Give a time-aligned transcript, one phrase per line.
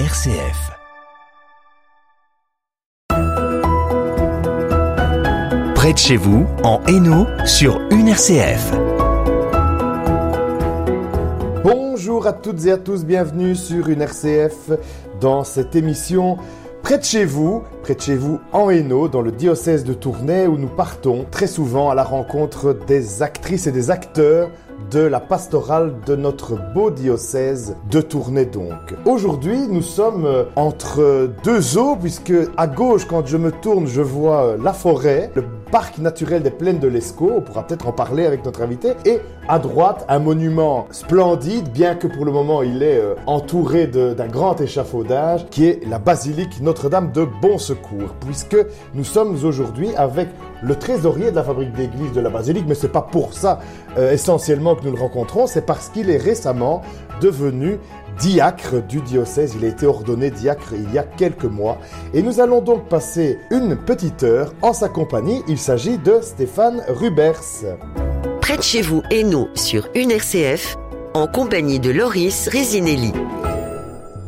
[0.00, 0.72] RCF.
[5.76, 8.72] Près de chez vous, en Hainaut, sur une RCF.
[11.62, 14.72] Bonjour à toutes et à tous, bienvenue sur une RCF
[15.20, 16.38] dans cette émission
[16.84, 20.46] Près de chez vous, près de chez vous en Hainaut, dans le diocèse de Tournai
[20.46, 24.50] où nous partons très souvent à la rencontre des actrices et des acteurs
[24.90, 28.94] de la pastorale de notre beau diocèse de Tournai donc.
[29.04, 34.02] Aujourd'hui, nous sommes euh, entre deux eaux puisque à gauche, quand je me tourne, je
[34.02, 35.30] vois euh, la forêt,
[35.74, 39.18] parc naturel des plaines de l'Escaut, on pourra peut-être en parler avec notre invité, et
[39.48, 44.28] à droite, un monument splendide, bien que pour le moment il est euh, entouré d'un
[44.28, 48.56] grand échafaudage, qui est la basilique Notre-Dame de Bon Secours, puisque
[48.94, 50.28] nous sommes aujourd'hui avec
[50.62, 53.58] le trésorier de la fabrique d'église de la basilique, mais c'est pas pour ça
[53.96, 56.82] essentiellement que nous le rencontrons, c'est parce qu'il est récemment
[57.20, 57.78] devenu
[58.18, 59.54] diacre du diocèse.
[59.58, 61.78] Il a été ordonné diacre il y a quelques mois.
[62.12, 65.42] Et nous allons donc passer une petite heure en sa compagnie.
[65.48, 67.40] Il s'agit de Stéphane Rubers.
[68.40, 70.76] Près de chez vous, et nous, sur une RCF,
[71.14, 73.12] en compagnie de Loris Resinelli.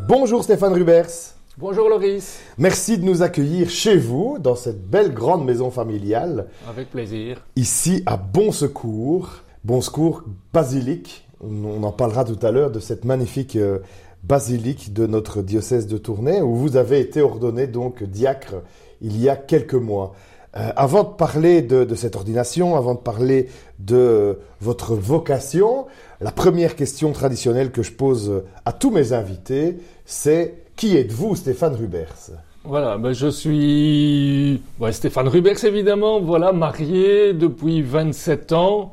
[0.09, 1.35] Bonjour Stéphane Rubers.
[1.59, 2.39] Bonjour Loris.
[2.59, 6.49] Merci de nous accueillir chez vous, dans cette belle grande maison familiale.
[6.69, 7.43] Avec plaisir.
[7.57, 9.31] Ici à Bon Secours.
[9.65, 11.26] Bon Secours, basilique.
[11.49, 13.79] On en parlera tout à l'heure de cette magnifique euh,
[14.25, 18.57] basilique de notre diocèse de Tournai où vous avez été ordonné donc diacre
[19.01, 20.15] il y a quelques mois.
[20.57, 25.87] Euh, avant de parler de, cette ordination, avant de parler de votre vocation,
[26.21, 31.75] la première question traditionnelle que je pose à tous mes invités, c'est qui êtes-vous, Stéphane
[31.75, 32.31] Rubers
[32.69, 38.93] voilà, ben je suis Stéphane Rubers évidemment, voilà, marié depuis 27 ans,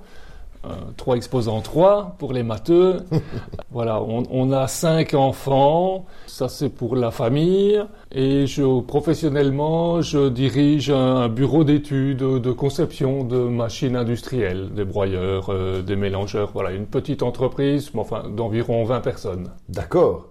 [0.98, 2.98] trois exposants, trois pour les matheux.
[3.72, 6.06] voilà, on, a cinq enfants.
[6.28, 7.82] Ça, c'est pour la famille.
[8.12, 15.50] Et je, professionnellement, je dirige un, bureau d'études de conception de machines industrielles, des broyeurs,
[15.50, 16.52] euh, des mélangeurs.
[16.54, 19.52] Voilà, une petite entreprise, enfin, d'environ 20 personnes.
[19.70, 20.30] D'accord.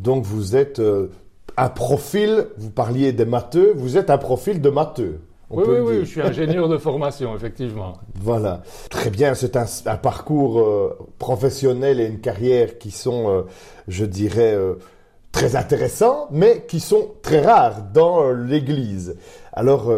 [0.00, 1.08] Donc, vous êtes euh,
[1.56, 5.98] un profil, vous parliez des matheux, vous êtes un profil de matheux oui, oui, oui,
[6.00, 7.92] je suis ingénieur de formation, effectivement.
[8.16, 8.62] Voilà.
[8.90, 13.42] Très bien, c'est un, parcours euh, professionnel et une carrière qui sont, euh,
[13.86, 14.74] je dirais, euh,
[15.30, 19.16] très intéressants, mais qui sont très rares dans l'Église.
[19.52, 19.92] Alors,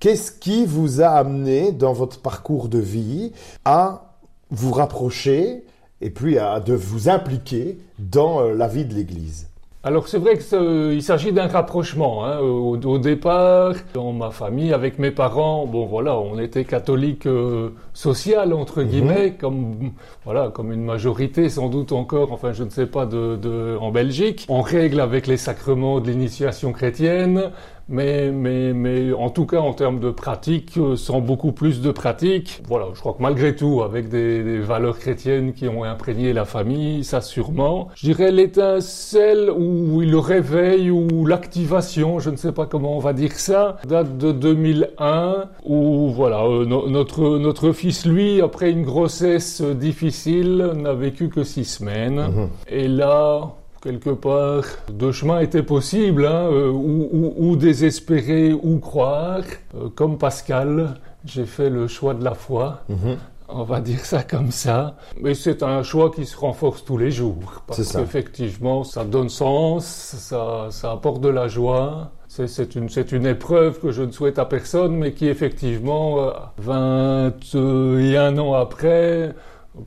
[0.00, 3.32] qu'est-ce qui vous a amené dans votre parcours de vie
[3.64, 4.16] à
[4.50, 5.64] vous rapprocher
[6.02, 9.49] et puis à de vous impliquer dans la vie de l'Église?
[9.82, 12.26] Alors c'est vrai qu'il s'agit d'un rapprochement.
[12.26, 12.38] Hein.
[12.40, 18.52] Au, départ, dans ma famille, avec mes parents, bon voilà, on était catholique euh, social
[18.52, 18.88] entre mhm.
[18.88, 19.92] guillemets, comme
[20.26, 23.90] voilà, comme une majorité sans doute encore, enfin je ne sais pas de, de en
[23.90, 24.44] Belgique.
[24.50, 27.50] On règle avec les sacrements de l'initiation chrétienne,
[27.90, 31.90] mais, mais, mais en tout cas en termes de pratique, euh, sans beaucoup plus de
[31.90, 36.32] pratique, voilà, je crois que malgré tout, avec des, des valeurs chrétiennes qui ont imprégné
[36.32, 37.88] la famille, ça sûrement.
[37.94, 43.12] Je dirais l'étincelle ou le réveil ou l'activation, je ne sais pas comment on va
[43.12, 49.62] dire ça, date de 2001, où voilà, euh, notre, notre fils, lui, après une grossesse
[49.62, 52.20] difficile, n'a vécu que six semaines.
[52.20, 52.48] Mhm.
[52.68, 59.42] Et là, quelque part, deux chemins étaient possibles, hein, euh, ou, désespérer ou croire.
[59.74, 62.82] Euh, comme Pascal, j'ai fait le choix de la foi.
[62.88, 63.16] Mhm.
[63.52, 64.94] On va dire ça comme ça.
[65.20, 67.62] Mais c'est un choix qui se renforce tous les jours.
[67.66, 72.12] Parce qu'effectivement, ça donne sens, ça, ça apporte de la joie.
[72.28, 78.38] C'est une, une, épreuve que je ne souhaite à personne, mais qui effectivement, 21 euh,
[78.38, 79.34] ans après,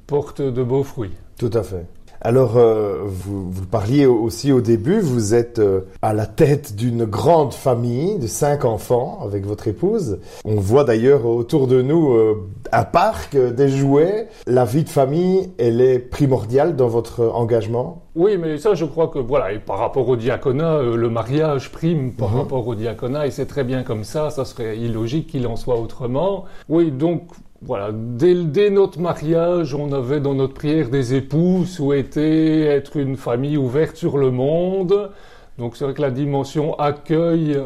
[0.08, 1.14] porte de beaux fruits.
[1.38, 1.86] Tout à fait.
[2.26, 7.04] Alors, euh, vous, vous, parliez aussi au début, vous êtes euh, à la tête d'une
[7.04, 10.20] grande famille de cinq enfants avec votre épouse.
[10.46, 14.30] On voit d'ailleurs autour de nous euh, un parc, des jouets.
[14.48, 18.04] La vie de famille, elle est primordiale dans votre engagement?
[18.16, 22.14] Oui, mais ça, je crois que, voilà, et par rapport au diaconat, le mariage prime
[22.14, 22.38] par mhm.
[22.38, 25.78] rapport au diaconat, et c'est très bien comme ça, ça serait illogique qu'il en soit
[25.78, 26.46] autrement.
[26.70, 27.24] Oui, donc
[27.66, 33.56] voilà, dès, notre mariage, on avait dans notre prière des époux souhaitaient être une famille
[33.56, 35.12] ouverte sur le monde.
[35.58, 37.58] Donc c'est vrai que la dimension accueil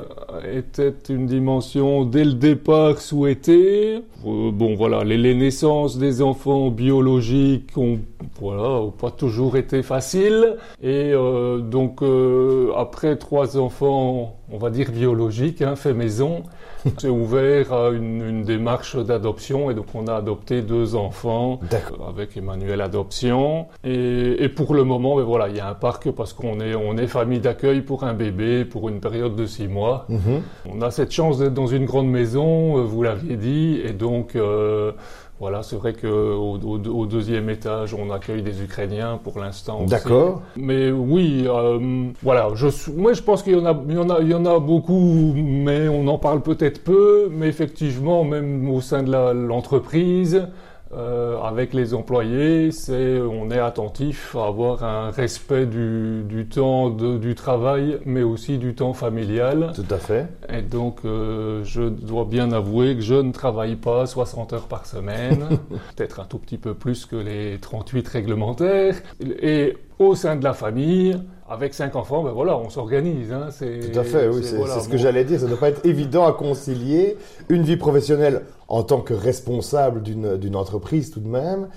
[0.54, 4.04] était une dimension dès le départ souhaitée.
[4.26, 8.00] Euh, bon voilà, les, naissances des enfants biologiques ont
[8.40, 10.58] voilà pas toujours été faciles.
[10.82, 16.44] Et euh, donc euh, après trois enfants on va dire biologique, hein, fait maison.
[17.00, 21.60] C'est ouvert à une, une démarche d'adoption et donc on a adopté deux enfants
[22.08, 23.68] avec Emmanuel Adoption.
[23.84, 26.76] Et, et pour le moment, ben voilà, il y a un parc parce qu'on est,
[26.76, 30.06] on est famille d'accueil pour un bébé pour une période de six mois.
[30.08, 30.42] Mhm.
[30.70, 34.36] On a cette chance d'être dans une grande maison, euh, vous l'aviez dit, et donc
[34.36, 34.94] euh,
[35.40, 39.84] voilà, c'est vrai que au, au- au deuxième étage, on accueille des Ukrainiens pour l'instant.
[39.86, 40.42] D'accord.
[40.56, 44.10] Mais oui, euh, voilà, je, moi je pense qu'il y en a, il y en
[44.10, 47.30] a, il y en a beaucoup, mais on en parle peut-être peu.
[47.32, 50.48] Mais effectivement, même au sein de la- l'entreprise,
[50.94, 56.90] euh, avec les employés, c'est, on est attentif à avoir un respect du, du temps
[56.90, 59.72] de- du travail, mais aussi du temps familial.
[59.76, 60.28] Tout à fait.
[60.50, 64.86] Et donc, euh, je dois bien avouer que je ne travaille pas 60 heures par
[64.86, 65.46] semaine,
[65.96, 68.96] peut-être un tout petit peu plus que les 38 réglementaires.
[69.42, 71.18] Et au sein de la famille,
[71.50, 73.32] avec cinq enfants, ben voilà, on s'organise.
[73.32, 75.40] Hein, Tout à fait, oui, c'est voilà, ce que j'allais dire.
[75.40, 77.18] Ça ne doit pas être évident à concilier
[77.50, 81.70] une vie professionnelle en tant que responsable d'une entreprise tout de même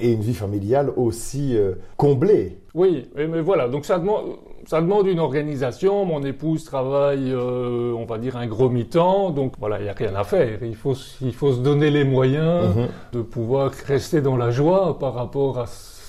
[0.00, 2.58] et une vie familiale aussi euh, comblée.
[2.74, 4.24] Oui, mais, voilà, donc ça demande,
[4.66, 6.04] ça demande une organisation.
[6.04, 9.92] Mon épouse travaille, euh, on va dire, un gros mi-temps, donc voilà, il n'y a
[9.92, 10.58] rien à faire.
[10.62, 12.86] Il faut, il faut se donner les moyens Mhm.
[13.12, 15.66] de pouvoir rester dans la joie par rapport à-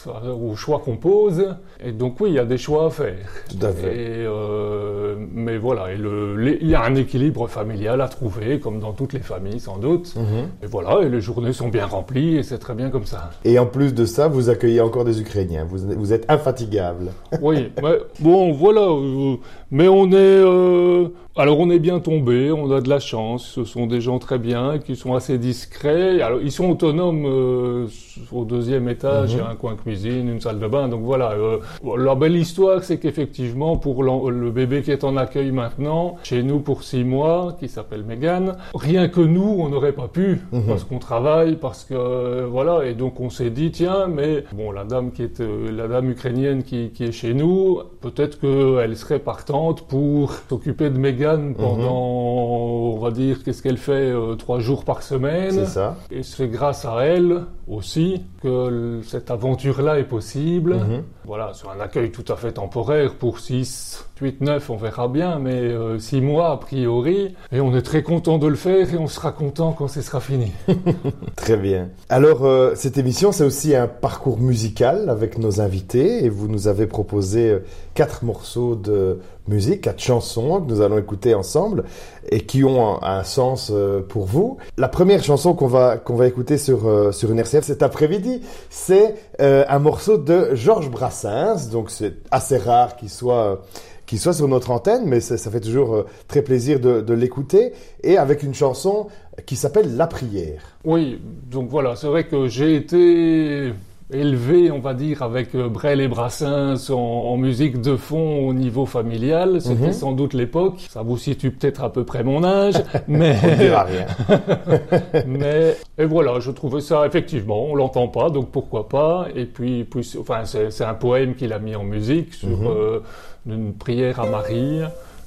[0.09, 1.55] aux choix qu'on pose.
[1.83, 3.15] Et donc oui, il y a des choix à faire.
[3.49, 3.95] Tout à fait.
[3.95, 8.59] Et, euh, mais voilà, et le, les- il y a un équilibre familial à trouver,
[8.59, 10.15] comme dans toutes les familles sans doute.
[10.15, 10.49] Mhm.
[10.63, 13.29] Et voilà, et les journées sont bien remplies, et c'est très bien comme ça.
[13.45, 15.65] Et en plus de ça, vous accueillez encore des Ukrainiens.
[15.69, 17.11] Vous, vous êtes infatigable.
[17.41, 18.81] Oui, mais bon, voilà.
[18.81, 19.35] euh,
[19.71, 23.45] mais on est, euh, alors on est bien tombé, on a de la chance.
[23.45, 26.21] Ce sont des gens très bien, qui sont assez discrets.
[26.21, 27.87] Alors ils sont autonomes euh,
[28.31, 29.33] au deuxième étage.
[29.33, 30.87] Il y a un coin cuisine, une salle de bain.
[30.87, 31.31] Donc voilà.
[31.33, 31.59] euh,
[31.97, 36.59] la belle histoire, c'est qu'effectivement, pour le bébé qui est en accueil maintenant, chez nous
[36.59, 40.99] pour six mois, qui s'appelle Megan, rien que nous, on n'aurait pas pu parce qu'on
[40.99, 42.85] travaille, parce que euh, voilà.
[42.85, 46.09] Et donc on s'est dit, tiens, mais bon, la dame qui est, euh, la dame
[46.09, 52.93] ukrainienne qui, qui est chez nous, peut-être qu'elle serait partante pour s'occuper de Megan pendant,
[52.95, 55.51] on va dire, qu'est-ce qu'elle fait, euh, trois jours par semaine.
[55.51, 55.95] C'est ça.
[56.11, 60.75] Et c'est grâce à elle aussi que cette aventure-là est possible.
[60.75, 61.03] Mhm.
[61.25, 65.39] Voilà, sur un accueil tout à fait temporaire pour 6, 8, 9, on verra bien,
[65.39, 67.35] mais 6 mois a priori.
[67.51, 70.19] Et on est très content de le faire et on sera content quand ce sera
[70.19, 70.51] fini.
[71.35, 71.89] Très bien.
[72.09, 76.67] Alors, euh, cette émission, c'est aussi un parcours musical avec nos invités et vous nous
[76.67, 77.59] avez proposé euh,
[77.93, 81.85] quatre morceaux de musique, quatre chansons que nous allons écouter ensemble
[82.29, 84.57] et qui ont un, sens euh, pour vous.
[84.77, 88.41] La première chanson qu'on va qu'on va écouter sur euh, sur une RCF cet après-midi,
[88.69, 91.69] c'est euh, un morceau de Georges Brassens.
[91.71, 93.61] Donc, c'est assez rare qu'il soit
[94.05, 98.41] qu'il soit sur notre antenne, mais ça, fait toujours très plaisir de l'écouter et avec
[98.41, 99.07] une chanson
[99.45, 100.61] qui s'appelle La prière.
[100.85, 101.19] Oui,
[101.51, 103.73] donc voilà, c'est vrai que j'ai été
[104.11, 108.53] élevé, on va dire, avec euh, Brel et Brassens en, en musique de fond au
[108.53, 109.61] niveau familial.
[109.61, 109.93] C'était Mhm.
[109.93, 110.75] sans doute l'époque.
[110.89, 112.75] Ça vous situe peut-être à peu près mon âge,
[113.07, 113.35] mais...
[113.43, 114.05] On ne dira rien.
[115.27, 119.27] Mais et voilà, je trouvais ça effectivement, on l'entend pas, donc pourquoi pas?
[119.35, 122.67] Et puis, puis c'est- enfin, c'est un poème qu'il a mis en musique sur Mhm.
[122.67, 122.99] euh,
[123.47, 124.79] une prière à Marie.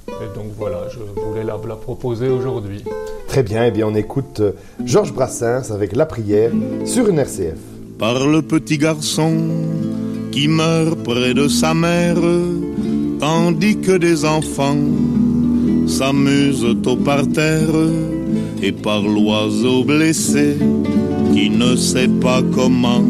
[0.07, 2.83] Et donc voilà, je voulais la, la proposer aujourd'hui.
[3.27, 4.51] Très bien, eh bien on écoute euh,
[4.85, 6.51] Georges Brassens avec La prière
[6.85, 7.57] sur une RCF.
[8.01, 9.31] Par le petit garçon
[10.31, 12.17] qui meurt près de sa mère,
[13.19, 14.87] tandis que des enfants
[15.85, 17.75] s'amusent au parterre,
[18.63, 20.57] et par l'oiseau blessé
[21.31, 23.05] qui ne sait pas comment.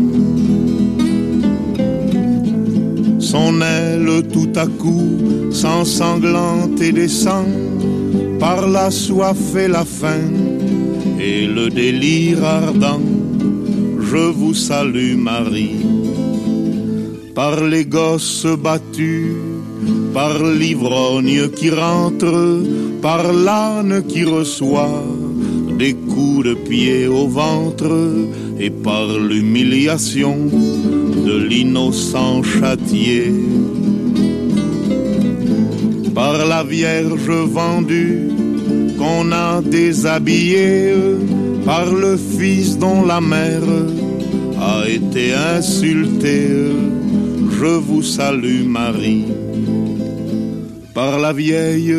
[3.19, 5.07] Son aile tout à coup
[5.51, 7.47] s'ensanglante et descend
[8.41, 10.27] par la soif et la faim
[11.17, 13.20] et le délire ardent
[14.11, 15.85] je vous salue Marie.
[17.33, 19.37] Par les gosses battus,
[20.13, 22.61] par l'ivrogne qui rentre,
[23.01, 25.05] par l'âne qui reçoit
[25.79, 27.95] des coups de pied au ventre,
[28.59, 30.35] et par l'humiliation
[31.27, 33.31] de l'innocent châtié.
[36.13, 38.27] Par la Vierge vendue
[38.97, 40.95] qu'on a déshabillée,
[41.65, 44.00] par le Fils dont la mère
[44.61, 46.49] a été insultée,
[47.59, 49.25] je vous salue Marie.
[50.93, 51.95] Par la vieille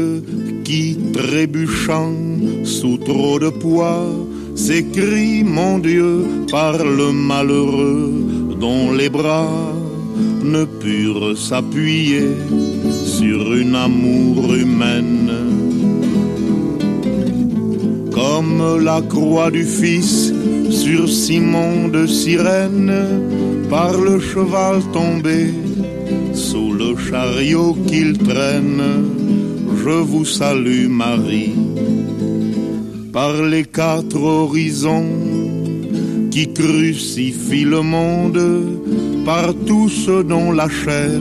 [0.65, 2.15] qui, trébuchant
[2.63, 4.07] sous trop de poids,
[4.55, 8.13] s'écrie, mon Dieu, par le malheureux
[8.61, 9.73] dont les bras
[10.45, 12.29] ne purent s'appuyer
[13.05, 15.33] sur une amour humaine.
[18.13, 20.32] Comme la croix du Fils
[20.83, 22.93] sur Simon de Cyrène,
[23.71, 25.55] par le cheval tombé,
[26.35, 28.83] sous le chariot qu'il traîne,
[29.85, 31.55] je vous salue Marie.
[33.13, 35.15] Par les quatre horizons
[36.33, 38.43] qui crucifient le monde,
[39.25, 41.21] par tout ce dont la chair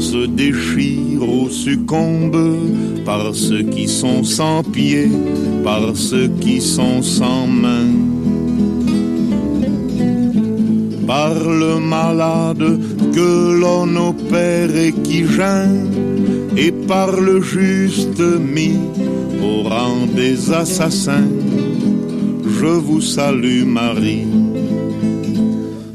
[0.00, 2.58] se déchire ou succombe,
[3.06, 5.10] par ceux qui sont sans pieds,
[5.64, 8.01] par ceux qui sont sans mains.
[11.06, 12.78] Par le malade
[13.12, 15.90] que l'on opère et qui gêne,
[16.56, 18.78] et par le juste mis
[19.42, 21.30] au rang des assassins,
[22.44, 24.26] je vous salue Marie.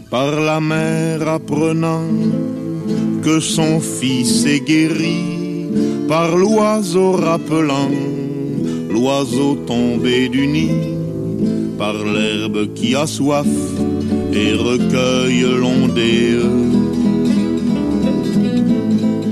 [0.10, 2.10] Par la mère apprenant
[3.24, 5.68] que son fils est guéri,
[6.08, 7.92] par l'oiseau rappelant
[8.90, 10.72] l'oiseau tombé du nid,
[11.78, 13.48] par l'herbe qui a soif
[14.40, 16.40] et recueille l'ondée,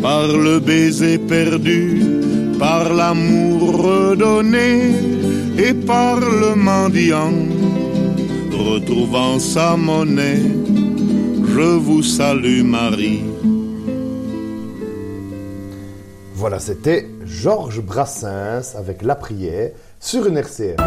[0.02, 2.02] par le baiser perdu,
[2.60, 4.94] par l'amour redonné
[5.58, 7.34] et par le mendiant
[8.66, 10.42] retrouvant sa monnaie.
[11.56, 13.24] Je vous salue Marie.
[16.34, 20.78] Voilà, c'était Georges Brassens avec La prière sur une RCF.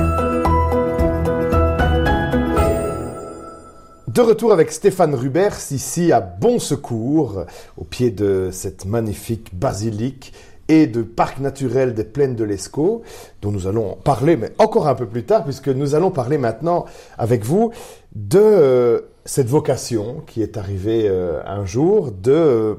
[4.19, 7.45] De retour avec Stéphane Rubers ici à Bon Secours,
[7.77, 10.33] au pied de cette magnifique basilique
[10.67, 13.03] et de parc naturel des plaines de l'Escaut,
[13.43, 16.85] dont nous allons parler, mais encore un peu plus tard, puisque nous allons parler maintenant
[17.17, 17.71] avec vous
[18.17, 22.75] de euh, cette vocation qui est arrivée euh, un jour de euh,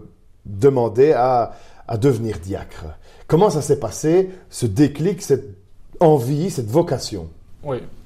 [0.45, 1.53] demander à,
[2.01, 2.83] devenir diacre.
[3.27, 5.55] Comment ça s'est passé, ce déclic, cette
[6.01, 7.29] envie, cette vocation?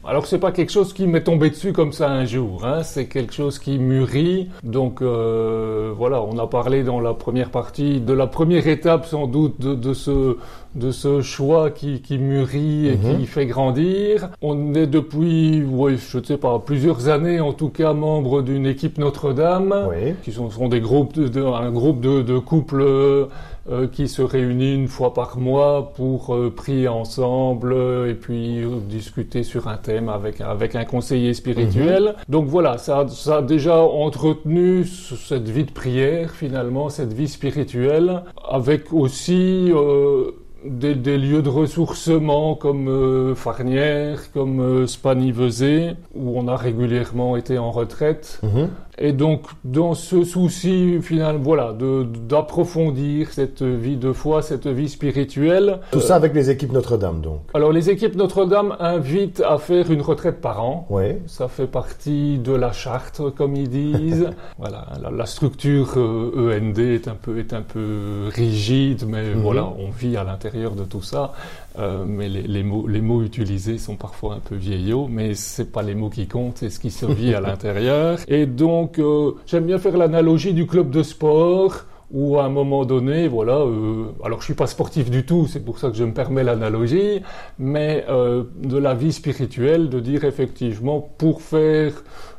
[0.05, 2.83] Alors c'est pas quelque chose qui m'est tombé dessus comme ça un jour, hein.
[2.83, 4.49] c'est quelque chose qui mûrit.
[4.61, 9.27] Donc euh, voilà, on a parlé dans la première partie de la première étape sans
[9.27, 10.37] doute de, de ce
[10.75, 13.19] de ce choix qui, qui mûrit et Mhm.
[13.19, 14.29] qui fait grandir.
[14.41, 18.65] On est depuis, oui, je ne sais pas, plusieurs années en tout cas membre d'une
[18.65, 20.15] équipe Notre-Dame, Oui.
[20.23, 24.23] qui sont, sont des groupes, de, de- un groupe de, de couples euh, qui se
[24.23, 27.75] réunit une fois par mois pour euh, prier ensemble
[28.09, 32.15] et puis euh, discuter sur un thème avec, avec un conseiller spirituel.
[32.29, 37.27] Donc voilà, ça, ça a déjà entretenu ce- cette vie de prière finalement, cette vie
[37.27, 40.31] spirituelle, avec aussi euh,
[40.65, 47.35] des, des lieux de ressourcement comme euh, Farnières, comme euh, Spanivezé, où on a régulièrement
[47.37, 48.39] été en retraite.
[48.43, 48.69] Mhm.
[48.99, 55.79] Et donc, dans ce souci, final, voilà, d'approfondir cette vie de foi, cette vie spirituelle.
[55.91, 57.41] Tout ça avec les équipes Notre-Dame, donc.
[57.53, 60.85] Alors, les équipes Notre-Dame invitent à faire une retraite par an.
[60.89, 61.03] Oui.
[61.27, 64.29] Ça fait partie de la charte, comme ils disent.
[64.59, 69.41] voilà, la, la structure euh, END est un peu, est un peu rigide, mais Mhm.
[69.41, 71.31] voilà, on vit à l'intérieur de tout ça.
[71.79, 75.71] Euh, mais les, les mots, les mots utilisés sont parfois un peu vieillots, mais c'est
[75.71, 78.19] pas les mots qui comptent, c'est ce qui se vit à l'intérieur.
[78.27, 82.85] Et donc, euh, j'aime bien faire l'analogie du club de sport où à un moment
[82.85, 86.03] donné, voilà, euh, alors je suis pas sportif du tout, c'est pour ça que je
[86.03, 87.21] me permets l'analogie,
[87.57, 91.91] mais euh, de la vie spirituelle, de dire effectivement pour faire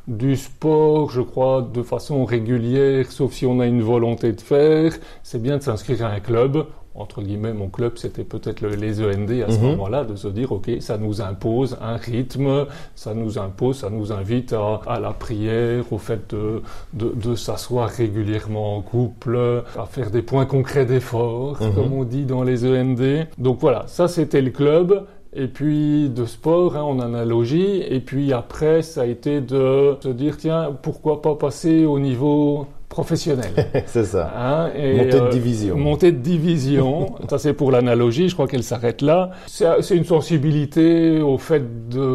[0.07, 4.93] du sport, je crois, de façon régulière, sauf si on a une volonté de faire,
[5.23, 6.67] c'est bien de s'inscrire à un club.
[6.97, 9.65] Entre guillemets, mon club, c'était peut-être le- les END à ce Mhm.
[9.71, 14.13] moment-là, de se dire, OK, ça nous impose un rythme, ça nous impose, ça nous
[14.13, 16.61] invite à, à la prière, au fait de,
[16.93, 19.37] de, de s'asseoir régulièrement en couple,
[19.77, 21.73] à faire des points concrets d'effort, Mhm.
[21.75, 23.27] comme on dit dans les END.
[23.37, 25.05] Donc voilà, ça c'était le club.
[25.37, 27.81] Et puis de sport, hein, en analogie.
[27.89, 32.67] Et puis après, ça a été de se dire, tiens, pourquoi pas passer au niveau
[32.95, 33.51] professionnel
[33.87, 34.31] c'est ça.
[34.37, 35.75] Hein, et, Montée de euh, division.
[35.77, 37.15] Montée de division.
[37.29, 38.29] ça, c'est pour l'analogie.
[38.29, 39.31] Je crois qu'elle s'arrête là.
[39.47, 41.63] C'est une sensibilité au fait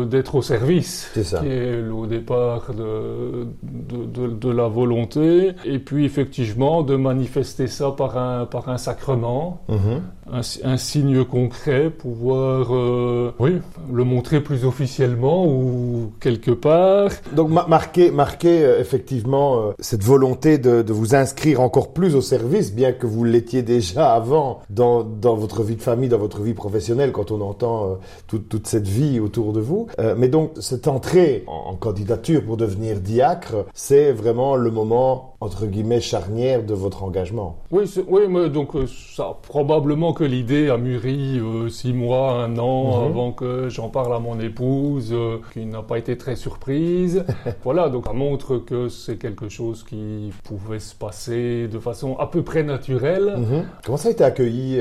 [0.09, 1.11] d'être au service.
[1.15, 1.41] C'est ça.
[1.41, 5.53] Qui est au départ de, de, de- de la volonté.
[5.67, 9.61] Et puis, effectivement, de manifester ça par un, par un sacrement.
[9.69, 10.01] Mhm.
[10.33, 13.55] Un, si- un signe concret, pouvoir, euh, oui,
[13.93, 17.11] le montrer plus officiellement ou quelque part.
[17.35, 22.15] Donc ma- marquer, marquer euh, effectivement euh, cette volonté de, de vous inscrire encore plus
[22.15, 26.19] au service, bien que vous l'étiez déjà avant dans, dans votre vie de famille, dans
[26.19, 27.95] votre vie professionnelle, quand on entend euh,
[28.27, 29.87] toute- toute cette vie autour de vous.
[29.99, 35.30] Euh, mais donc cette entrée en, en candidature pour devenir diacre, c'est vraiment le moment
[35.43, 37.57] entre guillemets, charnière de votre engagement.
[37.71, 42.59] Oui, oui mais donc euh, ça, probablement que l'idée a mûri euh, six mois, un
[42.59, 43.07] an mhm.
[43.07, 47.25] avant que j'en parle à mon épouse, euh, qui n'a pas été très surprise.
[47.65, 52.27] voilà, donc ça montre que c'est quelque chose qui pouvait se passer de façon à
[52.27, 53.37] peu près naturelle.
[53.39, 53.65] Mhm.
[53.87, 54.79] Comment ça a été accueilli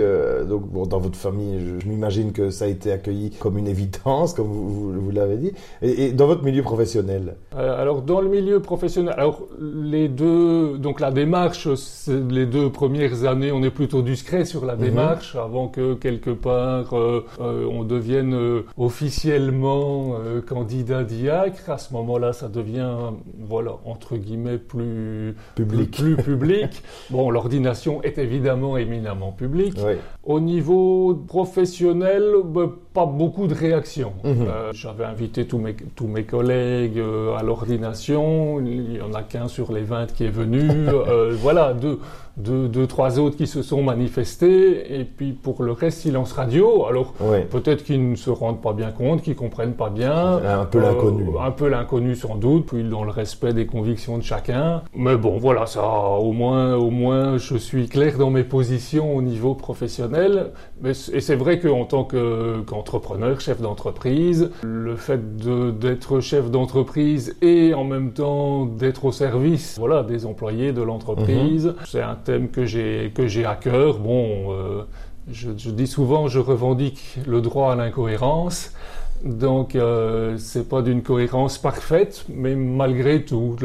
[0.47, 4.33] donc, bon, dans votre famille Je, m'imagine que ça a été accueilli comme une évidence,
[4.33, 5.53] comme vous, vous, l'avez dit.
[5.81, 7.37] Et, et, dans votre milieu professionnel?
[7.55, 11.67] Alors, dans le milieu professionnel, alors les deux donc la démarche,
[12.07, 14.81] les deux premières années, on est plutôt discret sur la mhm.
[14.81, 20.15] démarche avant que quelque part euh, euh, on devienne euh, officiellement
[20.47, 21.69] candidat diacre.
[21.69, 22.95] À ce moment-là, ça devient,
[23.39, 25.91] voilà, entre guillemets, plus public.
[25.91, 26.83] Plus, public.
[27.09, 29.77] bon, l'ordination est évidemment éminemment publique.
[30.23, 34.13] Au niveau professionnel, bah, pas beaucoup de réactions.
[34.23, 34.47] Mhm.
[34.73, 37.01] J'avais invité tous mes, tous mes collègues
[37.37, 38.59] à l'ordination.
[38.59, 40.59] Il y en a qu'un sur les 20 qui est venu.
[41.09, 41.99] Euh, voilà, deux,
[42.39, 44.99] deux, trois autres qui se sont manifestés.
[44.99, 46.85] Et puis pour le reste, silence radio.
[46.85, 47.13] Alors
[47.49, 50.37] peut-être qu'ils ne se rendent pas bien compte, qu'ils comprennent pas bien.
[50.37, 51.27] Un peu l'inconnu.
[51.35, 54.81] Euh, un peu l'inconnu sans doute, puis dans le respect des convictions de chacun.
[54.95, 59.21] Mais bon, voilà, ça, au moins, au moins, je suis clair dans mes positions au
[59.21, 60.51] niveau professionnel.
[60.81, 67.73] Mais, et c'est vrai qu'en tant qu'entrepreneur, chef d'entreprise, le fait d'être chef d'entreprise et
[67.73, 71.67] en même temps d'être au service, voilà, des employés de l'entreprise.
[71.67, 71.75] Mhm.
[71.85, 73.99] C'est un thème que j'ai que j'ai à cœur.
[73.99, 74.83] Bon, euh,
[75.31, 78.73] je, dis souvent, je revendique le droit à l'incohérence.
[79.23, 83.57] Donc, euh, c'est pas d'une cohérence parfaite, mais malgré tout,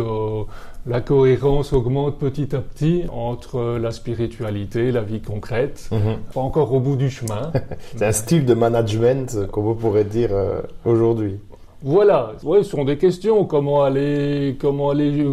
[0.87, 5.88] la cohérence augmente petit à petit entre la spiritualité, la vie concrète.
[5.92, 6.16] Mhm.
[6.33, 7.52] Pas encore au bout du chemin.
[7.97, 11.38] c'est un style de management, comme on pourrait dire euh, aujourd'hui.
[11.86, 13.44] Voilà, ouais, ce sont des questions.
[13.44, 15.26] Comment aller, comment aller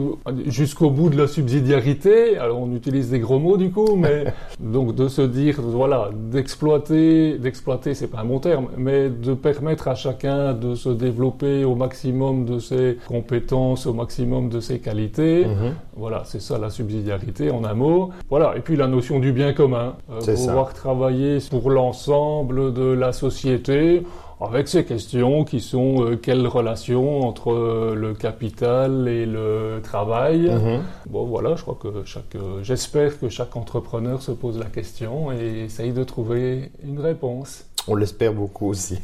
[0.47, 2.37] jusqu'au bout de la subsidiarité?
[2.37, 4.25] Alors on utilise des gros mots du coup, mais
[4.59, 9.87] donc de se dire, voilà, d'exploiter, d'exploiter, c'est pas un bon terme, mais de permettre
[9.87, 15.45] à chacun de se développer au maximum de ses compétences, au maximum de ses qualités.
[15.45, 15.73] Mhm.
[15.95, 18.09] Voilà, c'est ça la subsidiarité en un mot.
[18.29, 23.13] Voilà, et puis la notion du bien commun, euh, pouvoir travailler pour l'ensemble de la
[23.13, 24.03] société
[24.41, 30.49] avec ces questions qui sont euh, quelle relation entre euh, le capital et le travail?
[30.49, 30.81] Mhm.
[31.09, 35.31] Bon voilà, je crois que chaque, euh, j'espère que chaque entrepreneur se pose la question
[35.31, 37.65] et essaye de trouver une réponse.
[37.87, 38.99] On l'espère beaucoup aussi.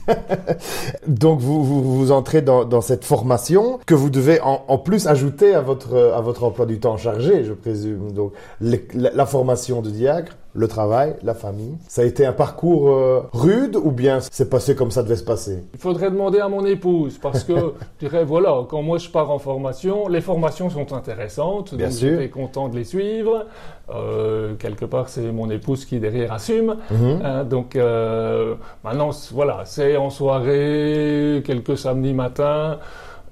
[1.07, 5.55] Donc vous, vous, entrez dans, dans, cette formation que vous devez en, en, plus ajouter
[5.55, 8.11] à votre, à votre emploi du temps chargé, je présume.
[8.11, 11.77] Donc la formation de diacre, le travail, la famille.
[11.87, 15.23] Ça a été un parcours euh, rude ou bien c'est passé comme ça devait se
[15.23, 15.63] passer?
[15.73, 17.53] Il faudrait demander à mon épouse parce que
[18.01, 21.97] je dirais voilà, quand moi je pars en formation, les formations sont intéressantes, bien donc
[21.97, 23.45] j'étais content de les suivre.
[23.89, 26.75] Euh, quelque part, c'est mon épouse qui derrière assume.
[26.89, 27.21] Mhm.
[27.23, 32.79] Hein, donc euh, maintenant, voilà, c'est en soirée, quelques samedis matins.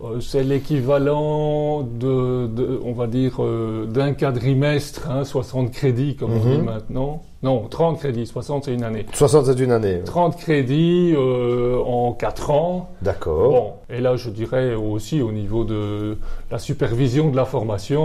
[0.02, 6.40] Euh, c'est l'équivalent de, on va dire, euh, d'un quadrimestre, hein, 60 crédits comme on
[6.40, 6.66] dit mhm.
[6.66, 7.24] maintenant.
[7.46, 9.06] Non, 30 crédits, 60 c'est une année.
[9.14, 10.02] 60 c'est une année.
[10.04, 12.90] 30 crédits euh, en 4 ans.
[13.04, 13.52] D'accord.
[13.52, 16.18] Bon, et là je dirais aussi au niveau de
[16.50, 18.02] la supervision de la formation,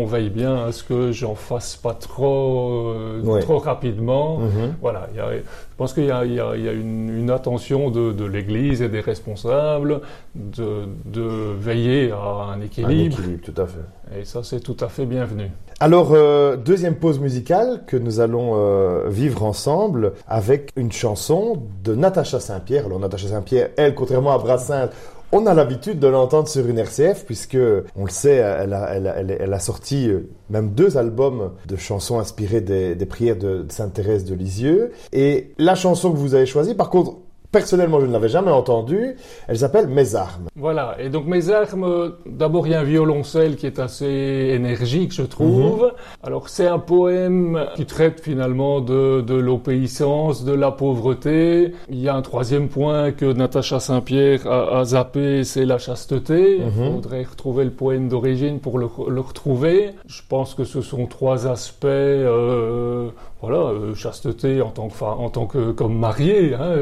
[0.00, 4.38] on veille bien à ce que j'en fasse pas trop, euh, trop rapidement.
[4.38, 4.76] Mhm.
[4.80, 7.90] Voilà, y a, je pense qu'il y a, y a, y a une, une, attention
[7.90, 10.02] de, de l'Église et des responsables
[10.36, 13.16] de, de veiller à un équilibre.
[13.16, 14.20] Un équilibre, tout à fait.
[14.20, 15.50] Et ça c'est tout à fait bienvenu.
[15.84, 21.94] Alors, euh, deuxième pause musicale que nous allons euh, vivre ensemble avec une chanson de
[21.94, 22.86] Natacha Saint-Pierre.
[22.86, 24.88] Alors, Natacha Saint-Pierre, elle, contrairement à Brassens,
[25.30, 27.58] on a l'habitude de l'entendre sur une RCF puisque,
[27.96, 32.18] on le sait, elle a, elle elle a sorti euh, même deux albums de chansons
[32.18, 34.90] inspirées des, des prières de Sainte Thérèse de Lisieux.
[35.12, 37.18] Et la chanson que vous avez choisie, par contre,
[37.54, 39.14] Personnellement, je ne l'avais jamais entendue.
[39.46, 40.48] Elle s'appelle Mes armes.
[40.56, 40.96] Voilà.
[40.98, 45.22] Et donc Mes armes, d'abord il y a un violoncelle qui est assez énergique, je
[45.22, 45.84] trouve.
[45.84, 45.90] Mhm.
[46.24, 51.74] Alors c'est un poème qui traite finalement de, de l'obéissance, de la pauvreté.
[51.88, 56.56] Il y a un troisième point que Natacha Saint-Pierre a, a, zappé, c'est la chasteté.
[56.56, 56.94] Il mhm.
[56.94, 59.90] faudrait retrouver le poème d'origine pour le, le, retrouver.
[60.08, 61.84] Je pense que ce sont trois aspects.
[61.84, 63.10] Euh,
[63.46, 66.76] voilà, euh, chasteté en tant que, en tant que comme marié, hein,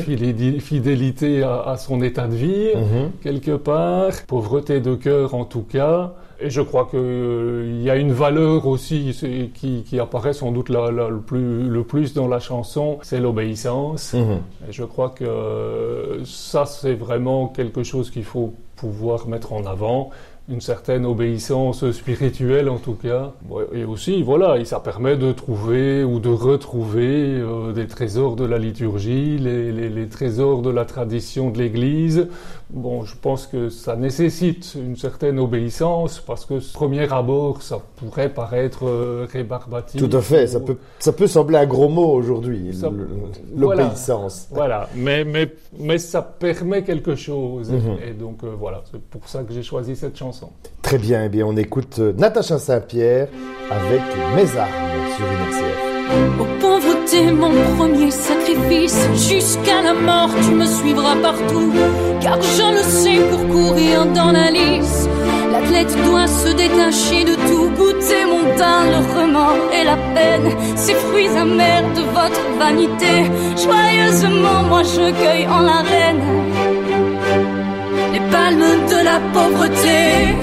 [0.00, 3.10] fidélité à, son état de vie, mhm.
[3.22, 6.12] quelque part, pauvreté de cœur en tout cas.
[6.42, 9.14] Et je crois qu'il euh, y a une valeur aussi
[9.54, 14.14] qui, qui apparaît sans doute le, plus, le plus dans la chanson, c'est l'obéissance.
[14.14, 14.40] Mhm.
[14.68, 20.10] Et je crois que ça, c'est vraiment quelque chose qu'il faut pouvoir mettre en avant
[20.50, 23.32] une certaine obéissance spirituelle en tout cas.
[23.72, 28.58] Et aussi, voilà, ça permet de trouver ou de retrouver euh, des trésors de la
[28.58, 32.28] liturgie, les, les, les trésors de la tradition de l'Église.
[32.72, 37.78] Bon, je pense que ça nécessite une certaine obéissance parce que ce premier abord, ça
[37.96, 40.00] pourrait paraître euh, rébarbatif.
[40.00, 42.90] Tout à fait, ça peut, ça peut sembler un gros mot aujourd'hui, Ça-
[43.56, 44.46] l'obéissance.
[44.52, 47.70] Voilà, mais, mais, mais ça permet quelque chose.
[47.72, 47.96] Mhm.
[48.08, 50.50] Et donc euh, voilà, c'est pour ça que j'ai choisi cette chanson.
[50.82, 53.28] Très bien, eh bien on écoute euh, Natacha Saint-Pierre
[53.70, 54.02] avec
[54.36, 54.70] Mes armes
[55.16, 55.89] sur une RCF.
[56.40, 61.72] Oh pauvreté, mon premier sacrifice, jusqu'à la mort tu me suivras partout,
[62.20, 65.08] car je le sais pour courir dans la lice.
[65.52, 70.94] L'athlète doit se détacher de tout, goûter mon teint, le remords et la peine, ces
[70.94, 73.30] fruits amers de votre vanité.
[73.56, 76.22] Joyeusement, moi je cueille en la reine
[78.12, 80.34] les palmes de la pauvreté.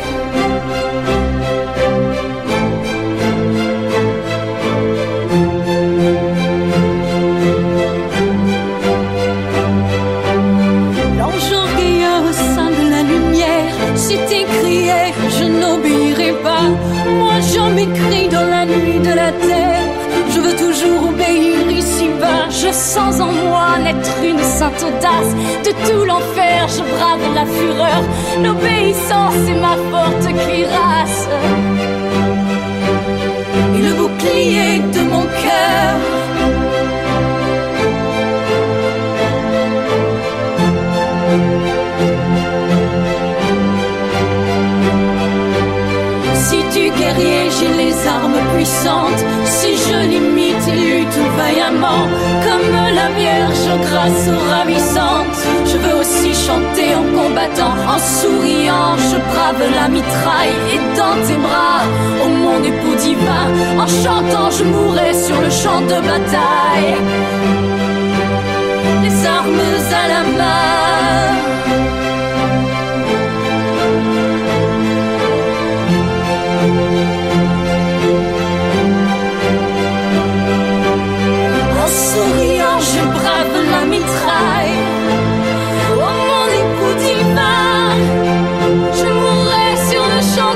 [22.60, 25.32] Je sens en moi naître une sainte audace.
[25.64, 28.02] De tout l'enfer, je brave la fureur.
[28.44, 31.28] L'obéissance est ma forte cuirasse.
[33.76, 36.17] Et le bouclier de mon cœur.
[47.16, 49.24] J'ai les armes puissantes.
[49.46, 52.06] Si je limite et lutte vaillamment,
[52.46, 55.40] comme la Vierge grâce ravissante.
[55.66, 58.96] Je veux aussi chanter en combattant, en souriant.
[59.12, 61.84] Je brave la mitraille et dans tes bras,
[62.24, 63.48] oh mon époux divin.
[63.80, 66.96] En chantant, je mourrai sur le champ de bataille.
[69.04, 69.68] Les armes
[70.04, 70.97] à la main.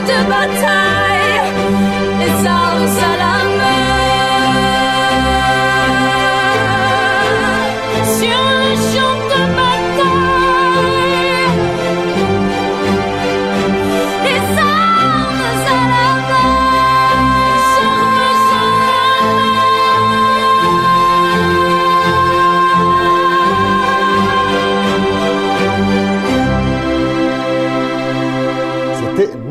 [0.01, 0.90] Le champ de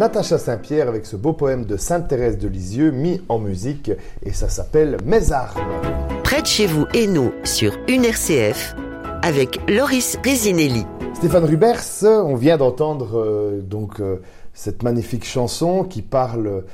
[0.00, 3.90] Natacha Saint-Pierre avec ce beau poème de Sainte Thérèse de Lisieux mis en musique
[4.22, 5.60] et ça s'appelle Mes armes.
[6.24, 8.74] Près de chez vous et nous sur une RCF
[9.20, 10.86] avec Loris Risinelli.
[11.12, 14.22] Stéphane Rubers, on vient d'entendre euh, donc euh,
[14.54, 16.64] cette magnifique chanson qui parle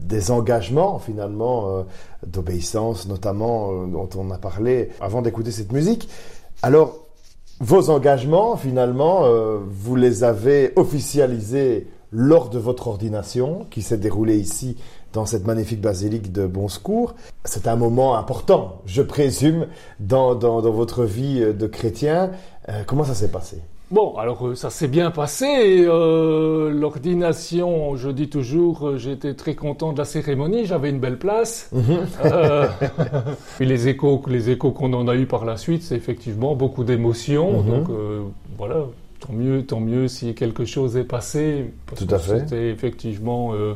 [0.00, 1.82] des engagements finalement euh,
[2.26, 6.08] d'obéissance notamment dont on a parlé avant d'écouter cette musique.
[6.60, 7.06] Alors
[7.60, 9.28] vos engagements finalement
[9.64, 14.76] vous les avez officialisés lors de votre ordination qui s'est déroulée ici
[15.12, 17.14] dans cette magnifique basilique de Bon Secours.
[17.44, 19.66] C'est un moment important, je présume,
[19.98, 22.30] dans, dans, dans votre vie euh, de chrétien.
[22.68, 23.58] Euh, comment ça s'est passé?
[23.90, 25.84] Bon, alors euh, ça s'est bien passé.
[25.86, 30.66] euh, L'ordination, je dis toujours, j'étais très content de la cérémonie.
[30.66, 31.70] J'avais une belle place.
[32.24, 32.66] Euh,
[33.56, 36.82] Puis les échos, les échos qu'on en a eu par la suite, c'est effectivement beaucoup
[36.84, 37.62] d'émotions.
[37.62, 37.70] Mhm.
[37.70, 38.22] Donc euh,
[38.56, 38.86] voilà,
[39.24, 41.72] tant mieux, tant mieux si quelque chose est passé.
[41.86, 42.40] Parce Tout que fait.
[42.40, 43.74] C'était effectivement euh,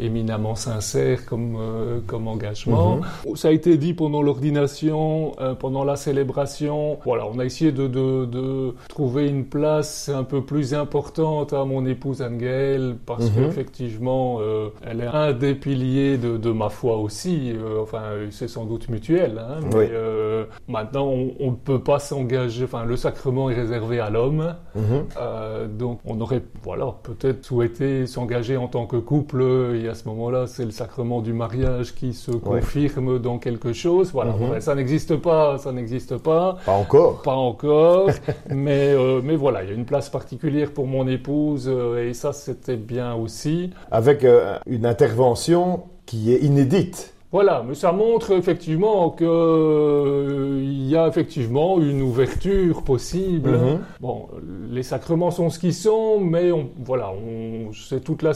[0.00, 3.00] éminemment sincère comme euh, comme engagement.
[3.26, 3.36] Mhm.
[3.36, 6.98] Ça a été dit pendant l'ordination, euh, pendant la célébration.
[7.04, 11.64] Voilà, on a essayé de, de, de trouver une place un peu plus importante à
[11.64, 13.44] mon épouse Anne-Gaëlle parce Mhm.
[13.46, 17.52] qu'effectivement, euh, elle est un des piliers de, de ma foi aussi.
[17.52, 19.38] Euh, enfin, c'est sans doute mutuel.
[19.38, 19.84] Hein, mais Oui.
[19.90, 21.08] euh, maintenant,
[21.40, 22.64] on ne peut pas s'engager.
[22.64, 24.54] Enfin, le sacrement est réservé à l'homme.
[24.74, 24.82] Mhm.
[25.20, 30.06] Euh, donc on aurait voilà peut-être souhaité s'engager en tant que couple et à ce
[30.08, 34.34] moment-là c'est le sacrement du mariage qui se confirme dans quelque chose voilà.
[34.36, 37.22] Ouais, ça n'existe pas ça n'existe pas Pas encore.
[37.22, 38.10] pas encore
[38.50, 42.14] mais euh, mais voilà il y a une place particulière pour mon épouse euh, et
[42.14, 47.14] ça c'était bien aussi Avec euh, une intervention qui est inédite.
[47.32, 53.50] Voilà, mais ça montre effectivement qu'il euh, y a effectivement une ouverture possible.
[53.50, 53.80] Mhm.
[54.00, 54.28] Bon,
[54.70, 58.34] les sacrements sont ce qu'ils sont, mais on, voilà, on, c'est toute la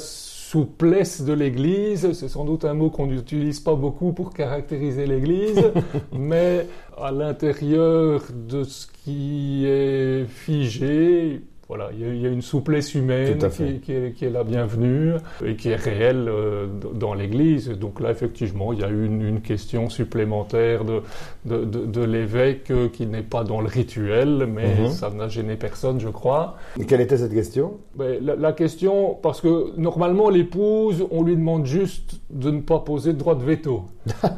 [0.50, 2.12] souplesse de l'Église.
[2.12, 5.62] C'est sans doute un mot qu'on n'utilise pas beaucoup pour caractériser l'Église,
[6.12, 12.30] mais à l'intérieur de ce qui est figé, voilà, il y, a, il y a
[12.30, 13.38] une souplesse humaine
[13.82, 15.12] qui, est, qui est la bienvenue
[15.44, 17.68] et qui est réelle euh, dans l'Église.
[17.70, 21.02] Donc là, effectivement, il y a une, une question supplémentaire de,
[21.44, 24.88] de, de, de l'évêque euh, qui n'est pas dans le rituel, mais Mhm.
[24.88, 26.56] ça n'a gêné personne, je crois.
[26.80, 27.78] Et quelle était cette question?
[27.96, 32.78] Ben, la, la question, parce que normalement, l'épouse, on lui demande juste de ne pas
[32.78, 33.84] poser de droit de veto.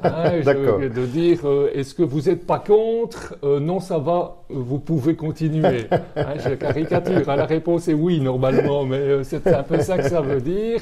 [0.04, 0.78] Hein, D'accord.
[0.78, 4.78] De dire, euh, est-ce que vous n'êtes pas contre Euh, Non, ça va, euh, vous
[4.78, 5.86] pouvez continuer.
[6.16, 7.28] Hein, je caricature.
[7.28, 10.80] hein, la réponse est oui, normalement, mais c'est un peu ça que ça veut dire.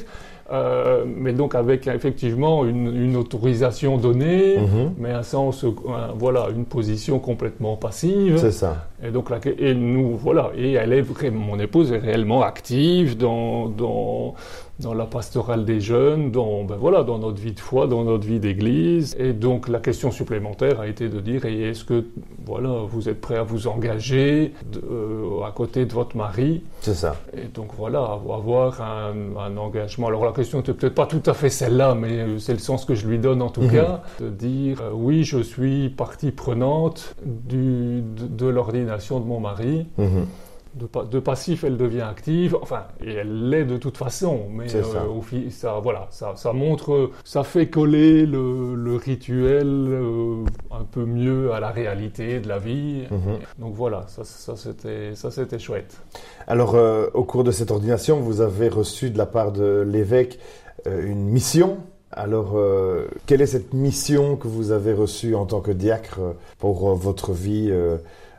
[0.51, 4.93] Euh, mais donc avec effectivement une, une autorisation donnée, Mhm.
[4.97, 5.69] mais un sens, euh,
[6.17, 8.39] voilà, une position complètement passive.
[8.39, 8.87] C'est ça.
[9.05, 13.19] Et donc là, et nous, voilà, et elle est vraiment, mon épouse est réellement active
[13.19, 14.35] dans, dans,
[14.81, 18.25] dans la pastorale des jeunes, dans, ben voilà, dans notre vie de foi, dans notre
[18.27, 19.17] vie d'église.
[19.19, 22.05] Et donc la question supplémentaire a été de dire, et est-ce que,
[22.47, 26.63] voilà, vous êtes prêt à vous engager de- euh, à côté de votre mari?
[26.81, 27.17] C'est ça.
[27.37, 30.07] et donc voilà, avoir un, un engagement.
[30.07, 32.85] Alors la question n'était peut-être pas tout à fait celle-là, mais euh, c'est le sens
[32.85, 33.71] que je lui donne en tout Mhm.
[33.73, 39.41] cas, de dire euh, oui, je suis partie prenante du, de, de l'ordination de mon
[39.41, 39.87] mari.
[39.99, 40.27] Mhm.
[40.75, 42.57] De, de passif, elle devient active.
[42.61, 44.43] Enfin, et elle l'est de toute façon.
[44.51, 44.79] Mais ça.
[45.09, 50.45] au fi- ça, voilà, ça, ça montre, euh, ça fait coller le, le rituel euh,
[50.71, 53.05] un peu mieux à la réalité de la vie.
[53.11, 53.39] Mhm.
[53.59, 56.01] Donc voilà, ça, ça c'était, chouette.
[56.47, 60.39] Alors, euh, au cours de cette ordination, vous avez reçu de la part de l'évêque
[60.87, 61.79] euh, une mission.
[62.13, 66.33] Alors, euh, quelle est cette mission que vous avez reçue en tant que diacre euh,
[66.59, 67.99] pour euh, votre vie, euh,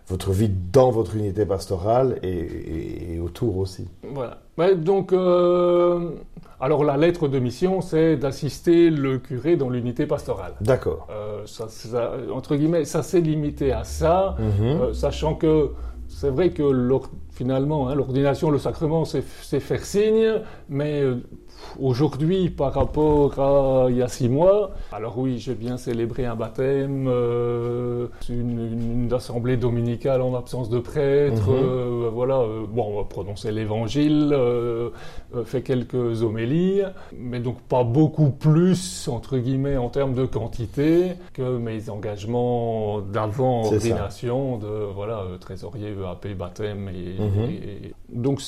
[0.10, 4.39] votre vie dans votre unité pastorale et, et- et autour aussi Voilà.
[4.58, 6.12] Ouais, donc, euh,
[6.60, 10.54] alors la lettre de mission, c'est d'assister le curé dans l'unité pastorale.
[10.62, 11.08] D'accord.
[11.12, 14.65] Euh, ça, ça- entre guillemets, ça s'est limité à ça, Mhm.
[14.82, 15.72] euh, sachant que
[16.08, 16.63] c'est vrai que
[17.32, 19.22] finalement, hein, l'ordination, le sacrement, c'est
[19.60, 21.04] faire signe, mais
[21.80, 26.36] aujourd'hui, par rapport à il y a six mois, alors oui, j'ai bien célébré un
[26.36, 31.56] baptême, euh, une, une- une assemblée dominicale en absence de prêtre, Mhm.
[31.63, 34.36] euh, voilà, euh, bon, on va prononcer l'évangile,
[35.45, 36.84] fait quelques homélies,
[37.17, 43.63] mais donc pas beaucoup plus, entre guillemets, en termes de quantité, que mes engagements d'avant
[43.63, 43.76] ça.
[43.76, 47.50] ordination, de, voilà, trésorier, EAP, baptême, et, Mhm.
[47.50, 48.41] et- donc,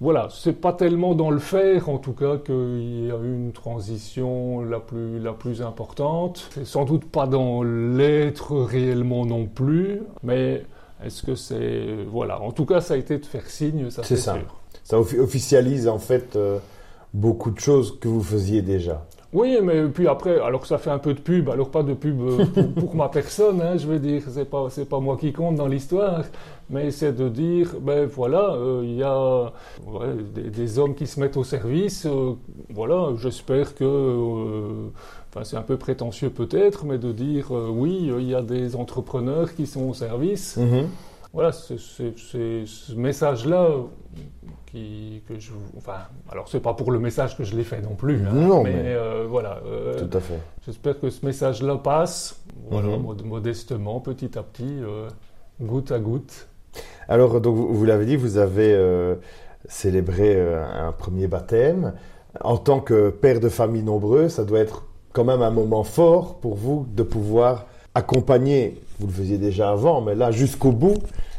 [0.00, 3.52] voilà, c'est pas tellement dans le faire, en tout cas, qu'il y a eu une
[3.52, 6.48] transition la plus, la plus importante.
[6.54, 10.64] C'est sans doute pas dans l'être réellement non plus, mais
[11.04, 11.86] est-ce que c'est...
[12.10, 14.34] Voilà, en tout cas, ça a été de faire signe, ça C'est ça.
[14.34, 14.54] sûr.
[14.84, 16.58] Ça offi- officialise en fait euh,
[17.12, 19.04] beaucoup de choses que vous faisiez déjà.
[19.32, 21.92] Oui, mais puis après, alors que ça fait un peu de pub, alors pas de
[21.94, 25.16] pub euh, pour, pour ma personne, hein, je veux dire, c'est pas c'est pas moi
[25.18, 26.22] qui compte dans l'histoire,
[26.70, 29.52] mais c'est de dire, ben voilà, euh, il y a
[29.86, 32.32] ouais, des, des hommes qui se mettent au service, euh,
[32.70, 34.88] voilà, j'espère que, euh,
[35.30, 39.54] enfin c'est un peu prétentieux peut-être, mais de dire, oui, il y a des entrepreneurs
[39.54, 40.88] qui sont au service, Mhm.
[41.32, 43.68] voilà, c'est ce message-là
[44.66, 45.52] qui, que je...
[45.76, 45.98] Enfin,
[46.30, 48.72] alors c'est pas pour le message que je l'ai fait non plus, hein, Non, mais,
[48.72, 49.60] mais- euh, voilà.
[49.66, 50.38] euh, Tout à fait.
[50.64, 53.02] J'espère que ce message-là passe, voilà, Mhm.
[53.02, 55.08] mod- modestement, petit à petit, euh,
[55.60, 56.48] goutte à goutte.
[57.08, 59.14] Alors, donc, vous, l'avez dit, vous avez euh,
[59.68, 61.94] célébré euh, un premier baptême.
[62.42, 66.38] En tant que père de famille nombreux, ça doit être quand même un moment fort
[66.40, 70.98] pour vous de pouvoir accompagner, vous le faisiez déjà avant, mais là, jusqu'au bout,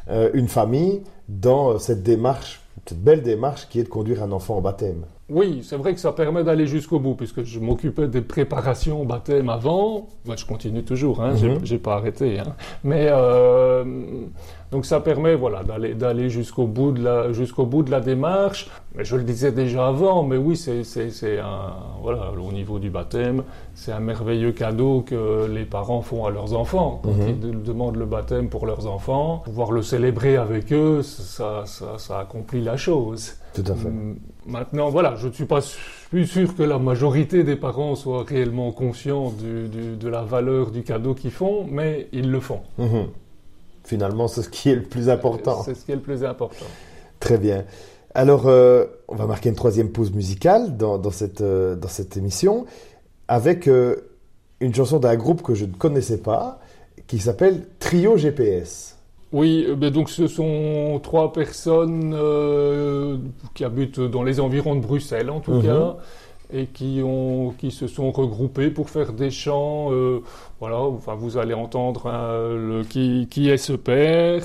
[0.10, 4.58] euh, une famille dans cette démarche, cette belle démarche qui est de conduire un enfant
[4.58, 5.06] au baptême.
[5.30, 9.04] Oui, c'est vrai que ça permet d'aller jusqu'au bout, puisque je m'occupais des préparations au
[9.06, 10.08] baptême avant.
[10.26, 11.60] Moi, je continue toujours, hein, j'ai- Mhm.
[11.66, 12.40] j'ai pas arrêté.
[12.40, 12.56] hein.
[12.86, 13.84] Mais euh,
[14.72, 18.70] donc ça permet, voilà, d'aller d'aller jusqu'au bout de la jusqu'au bout de la démarche.
[18.96, 22.80] Mais je le disais déjà avant, mais oui, c'est c'est c'est un voilà au niveau
[22.80, 23.44] du baptême,
[23.76, 27.28] c'est un merveilleux cadeau que les parents font à leurs enfants quand Mhm.
[27.30, 29.42] ils de- demandent le baptême pour leurs enfants.
[29.44, 33.34] Pouvoir le célébrer avec eux, ça ça, ça accomplit la chose.
[33.54, 33.88] Tout à fait.
[33.88, 38.72] Hum, Maintenant, voilà, je ne suis pas sûr que la majorité des parents soient réellement
[38.72, 42.62] conscients du- du- de la valeur du cadeau qu'ils font, mais ils le font.
[42.78, 43.08] Mhm.
[43.84, 45.64] Finalement, c'est ce qui est le plus important.
[45.64, 46.66] C'est ce qui est le plus important.
[47.20, 47.66] Très bien.
[48.14, 52.16] Alors, euh, on va marquer une troisième pause musicale dans, dans cette, euh, dans cette
[52.18, 52.66] émission
[53.28, 53.96] avec euh,
[54.62, 56.60] une chanson d'un groupe que je ne connaissais pas,
[57.08, 58.97] qui s'appelle Trio GPS.
[59.34, 63.18] Oui, euh, ben donc ce sont trois personnes euh,
[63.54, 65.64] qui habitent dans les environs de Bruxelles en tout Mhm.
[65.64, 65.98] cas
[66.54, 69.92] et qui ont qui se sont regroupées pour faire des chants.
[69.92, 70.22] euh,
[70.62, 74.44] voilà, enfin vous allez entendre hein, le qui qui est ce père,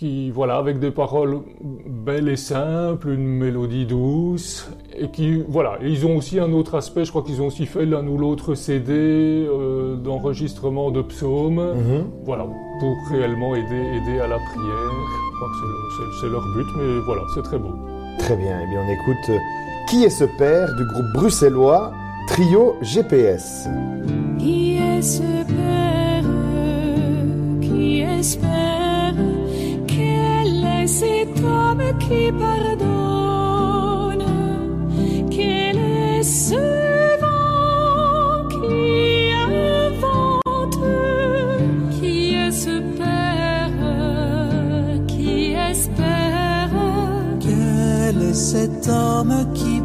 [0.00, 4.66] qui voilà avec des paroles belles et simples, une mélodie douce
[4.98, 5.72] et qui voilà.
[5.82, 7.04] Et ils ont aussi un autre aspect.
[7.04, 12.04] Je crois qu'ils ont aussi fait l'un ou l'autre CD euh, d'enregistrement de psaumes Mhm.
[12.24, 12.44] voilà,
[12.80, 14.90] pour réellement aider, aider à la prière.
[15.32, 17.74] Je crois que c'est le- c'est- c'est leur but, mais voilà, c'est très beau.
[18.18, 19.36] Très bien, eh bien on écoute euh,
[19.90, 21.92] Qui est ce père du groupe bruxellois
[22.28, 23.68] Trio GPS.
[24.38, 26.24] Qui est ce père
[27.60, 28.79] qui espère
[31.00, 34.24] cet homme qui pardonne
[35.30, 36.60] Quel est ce
[37.22, 40.78] vent qui invente
[41.98, 43.80] Qui est ce père
[45.06, 46.70] qui espère.
[47.40, 49.79] Quel est cet homme qui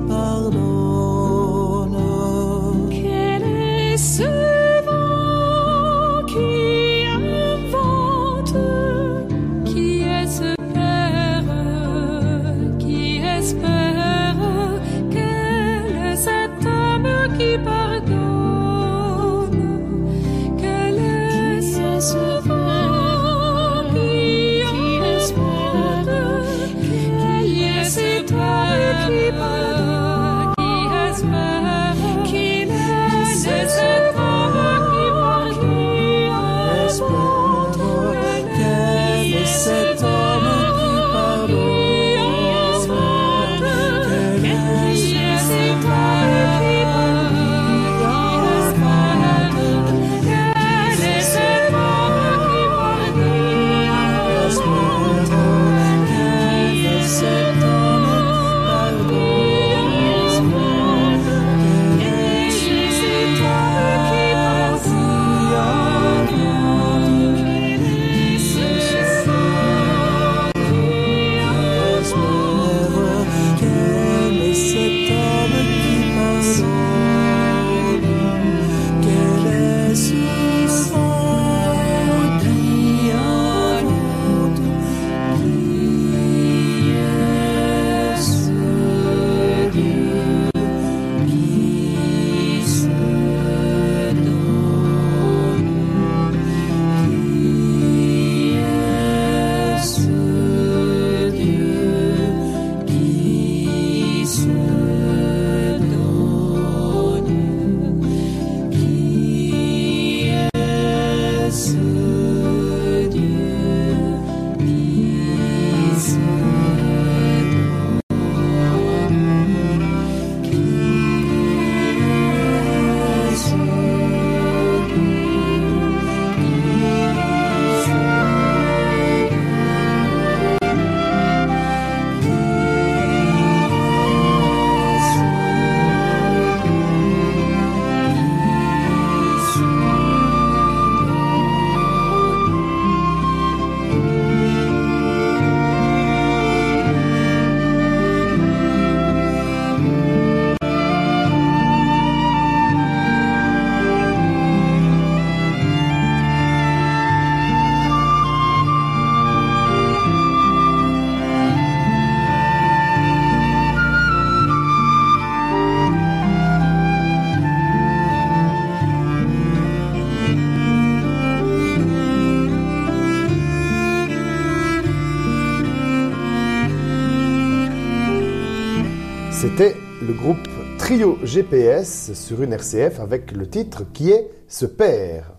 [181.25, 185.31] GPS sur une RCF avec le titre Qui est ce père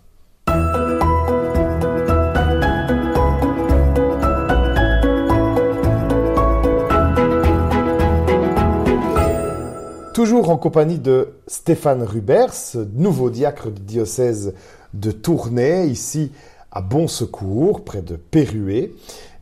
[10.12, 12.54] Toujours en compagnie de Stéphane Rubers,
[12.94, 14.54] nouveau diacre du diocèse
[14.94, 16.32] de Tournai, ici
[16.72, 18.94] à Bon Secours, près de Pérué.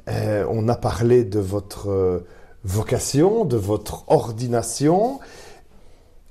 [0.08, 2.26] Euh, on a parlé de votre euh,
[2.64, 5.20] vocation, de votre ordination.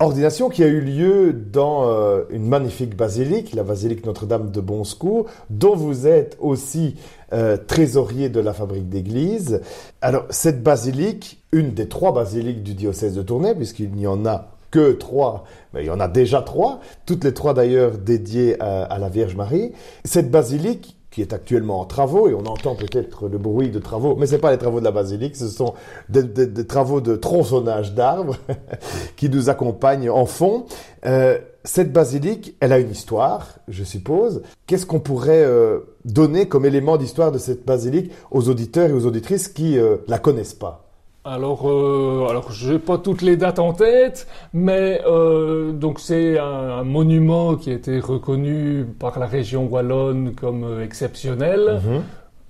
[0.00, 4.82] Ordination qui a eu lieu dans euh, une magnifique basilique, la basilique Notre-Dame de Bon
[4.82, 6.96] Secours, dont vous êtes aussi
[7.32, 9.60] euh, trésorier de la fabrique d'église.
[10.00, 14.48] Alors, cette basilique, une des trois basiliques du diocèse de Tournai, puisqu'il n'y en a
[14.72, 18.82] que trois, mais il y en a déjà trois, toutes les trois d'ailleurs dédiées à,
[18.82, 19.70] à la Vierge Marie.
[20.04, 24.16] Cette basilique qui est actuellement en travaux, et on entend peut-être le bruit de travaux,
[24.16, 25.74] mais ce pas les travaux de la basilique, ce sont
[26.08, 28.36] des, travaux de tronçonnage d'arbres
[29.16, 30.66] qui nous accompagnent en fond.
[31.06, 34.42] Euh, cette basilique, elle a une histoire, je suppose.
[34.66, 39.06] Qu'est-ce qu'on pourrait euh, donner comme élément d'histoire de cette basilique aux auditeurs et aux
[39.06, 40.83] auditrices qui euh, la connaissent pas?
[41.26, 46.84] Alors, euh, alors j'ai pas toutes les dates en tête, mais euh, donc c'est un,
[46.84, 51.80] monument qui a été reconnu par la région wallonne comme euh, exceptionnel.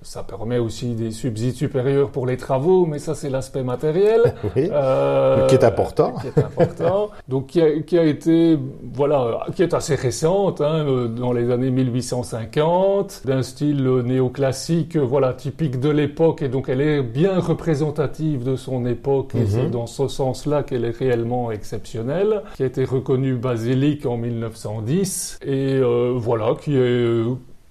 [0.05, 4.35] Ça permet aussi des subsides supérieurs pour les travaux, mais ça c'est l'aspect matériel.
[4.55, 4.69] Oui.
[4.71, 6.15] Euh, Qui est important.
[6.21, 7.09] Qui est important.
[7.29, 8.59] Donc qui a, qui a été,
[8.93, 15.33] voilà, qui est assez récente, hein, euh, dans les années 1850, d'un style néoclassique, voilà,
[15.33, 19.87] typique de l'époque, et donc elle est bien représentative de son époque, et c'est dans
[19.87, 26.13] ce sens-là qu'elle est réellement exceptionnelle, qui a été reconnue basilique en 1910, et euh,
[26.15, 27.23] voilà, qui est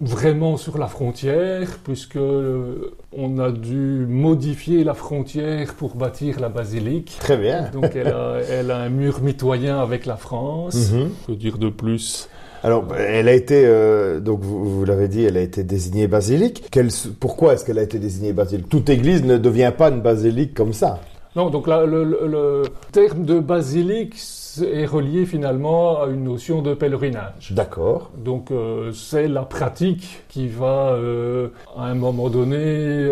[0.04, 6.50] vraiment sur la frontière, puisque euh, on a dû modifier la frontière pour bâtir la
[6.50, 7.18] basilique.
[7.20, 7.70] Très bien.
[7.72, 10.92] Donc elle a, elle a un mur mitoyen avec la France.
[10.92, 11.10] Mhm.
[11.28, 12.30] Que dire de plus
[12.64, 16.66] Alors, elle a été, euh, donc vous, vous l'avez dit, elle a été désignée basilique.
[16.72, 16.90] Quelle-
[17.20, 18.70] pourquoi est-ce qu'elle a été désignée basilique?
[18.70, 21.00] Toute église ne devient pas une basilique comme ça.
[21.36, 24.14] Non, donc le- le terme de basilique
[24.62, 27.52] est relié finalement à une notion de pèlerinage.
[27.52, 28.12] D'accord.
[28.18, 31.48] Donc euh, c'est la pratique qui va euh,
[31.78, 32.56] à un moment donné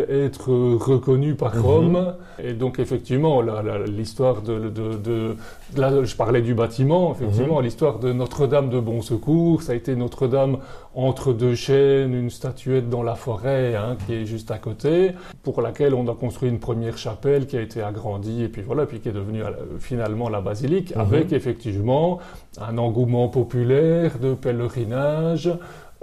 [0.09, 1.61] être reconnue par Mhm.
[1.61, 2.13] Rome.
[2.43, 3.41] Et donc effectivement,
[3.87, 5.35] l'histoire de, de,
[5.77, 7.63] la- je parlais du bâtiment, effectivement, Mhm.
[7.63, 10.57] l'histoire de Notre-Dame de Bon Secours, ça a été Notre-Dame
[10.93, 15.11] entre deux chênes, une statuette dans la forêt hein, qui est juste à côté,
[15.43, 18.85] pour laquelle on a construit une première chapelle qui a été agrandie et puis voilà,
[18.85, 21.01] puis qui est devenue euh, finalement la basilique, Mhm.
[21.01, 22.19] avec effectivement
[22.59, 25.49] un engouement populaire de pèlerinage,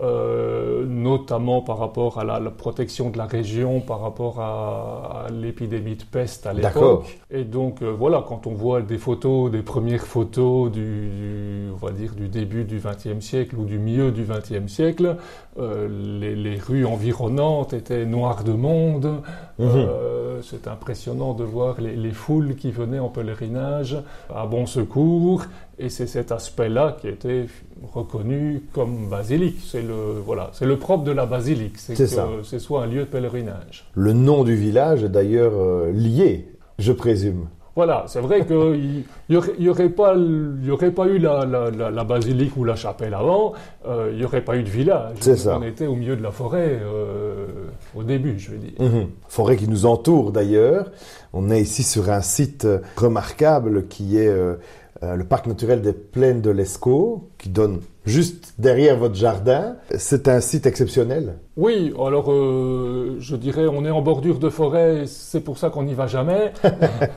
[0.01, 5.31] euh, notamment par rapport à la, la protection de la région, par rapport à, à
[5.31, 7.19] l'épidémie de peste à l'époque.
[7.31, 11.85] Et donc euh, voilà, quand on voit des photos, des premières photos du, du- on
[11.87, 15.17] va dire du début du XXe siècle ou du milieu du XXe siècle,
[15.59, 15.89] euh,
[16.21, 19.21] les, les rues environnantes étaient noires de monde.
[19.61, 23.97] Euh, c'est impressionnant de voir les, les foules qui venaient en pèlerinage
[24.33, 25.43] à bon secours.
[25.81, 27.47] Et c'est cet aspect-là qui a été
[27.95, 29.59] reconnu comme basilique.
[29.65, 31.79] C'est le, voilà, c'est le propre de la basilique.
[31.79, 32.27] C'est que ça.
[32.43, 33.89] ce soit un lieu de pèlerinage.
[33.95, 36.49] Le nom du village est d'ailleurs euh, lié,
[36.79, 37.47] je présume.
[37.77, 38.57] Voilà, c'est vrai qu'il
[39.31, 42.65] n'y aurait, y aurait, pas y aurait pas eu la, la- la- la basilique ou
[42.65, 43.53] la chapelle avant,
[43.87, 45.15] euh, il n'y aurait pas eu de village.
[45.21, 45.57] C'est ça.
[45.57, 47.47] On était au milieu de la forêt euh,
[47.95, 48.73] au début, je veux dire.
[48.81, 49.07] Mhm.
[49.29, 50.91] Forêt qui nous entoure d'ailleurs.
[51.33, 54.57] On est ici sur un site euh, remarquable qui est euh, euh,
[55.03, 59.77] le parc naturel des plaines de l'Escaut, qui donne juste derrière votre jardin.
[59.97, 61.35] C'est un site exceptionnel.
[61.57, 65.83] Oui, alors euh, je dirais on est en bordure de forêt, c'est pour ça qu'on
[65.83, 66.53] n'y va jamais.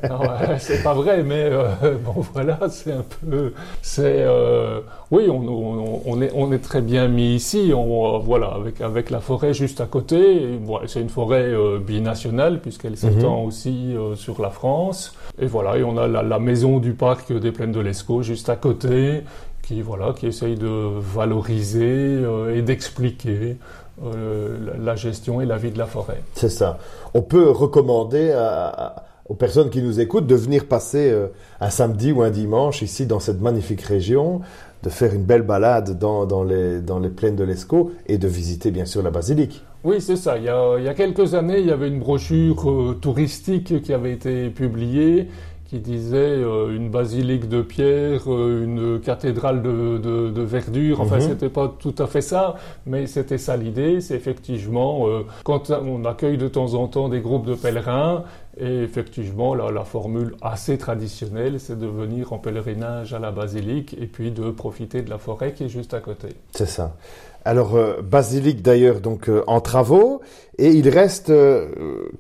[0.04, 1.68] Euh, c'est pas vrai, mais euh,
[2.06, 4.82] bon voilà, c'est un peu, c'est euh,
[5.12, 9.10] oui, on, on- on est on est très bien mis ici, on, voilà, avec avec
[9.10, 10.60] la forêt juste à côté.
[10.88, 11.52] C'est une forêt
[11.86, 15.14] binationale puisqu'elle s'étend aussi sur la France.
[15.42, 18.50] Et voilà, et on a la, la maison du parc des plaines de l'Escaut juste
[18.50, 19.22] à côté,
[19.62, 23.58] qui voilà, qui essaye de valoriser euh, et d'expliquer
[24.04, 26.22] euh, la, gestion et la vie de la forêt.
[26.34, 26.80] C'est ça.
[27.14, 31.28] On peut recommander à- aux personnes qui nous écoutent de venir passer euh,
[31.62, 34.42] un samedi ou un dimanche ici dans cette magnifique région,
[34.84, 38.28] de faire une belle balade dans, dans les, dans les plaines de l'Escaut et de
[38.28, 39.64] visiter bien sûr la basilique.
[39.84, 40.38] Oui, c'est ça.
[40.38, 43.82] Il y, a, il y a quelques années, il y avait une brochure euh, touristique
[43.84, 45.28] qui avait été publiée
[45.72, 51.00] qui disait euh, une basilique de pierre, euh, une cathédrale de, de- de verdure.
[51.00, 51.22] Enfin, Mhm.
[51.30, 52.56] c'était pas tout à fait ça,
[52.86, 54.02] mais c'était ça l'idée.
[54.02, 58.26] C'est effectivement euh, quand on accueille de temps en temps des groupes de pèlerins,
[58.60, 63.96] et effectivement, la, la formule assez traditionnelle, c'est de venir en pèlerinage à la basilique
[63.98, 66.28] et puis de profiter de la forêt qui est juste à côté.
[66.54, 66.98] C'est ça.
[67.46, 70.20] Alors, basilique d'ailleurs donc en travaux
[70.60, 71.32] et il reste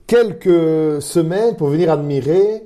[0.08, 2.64] quelques semaines pour venir admirer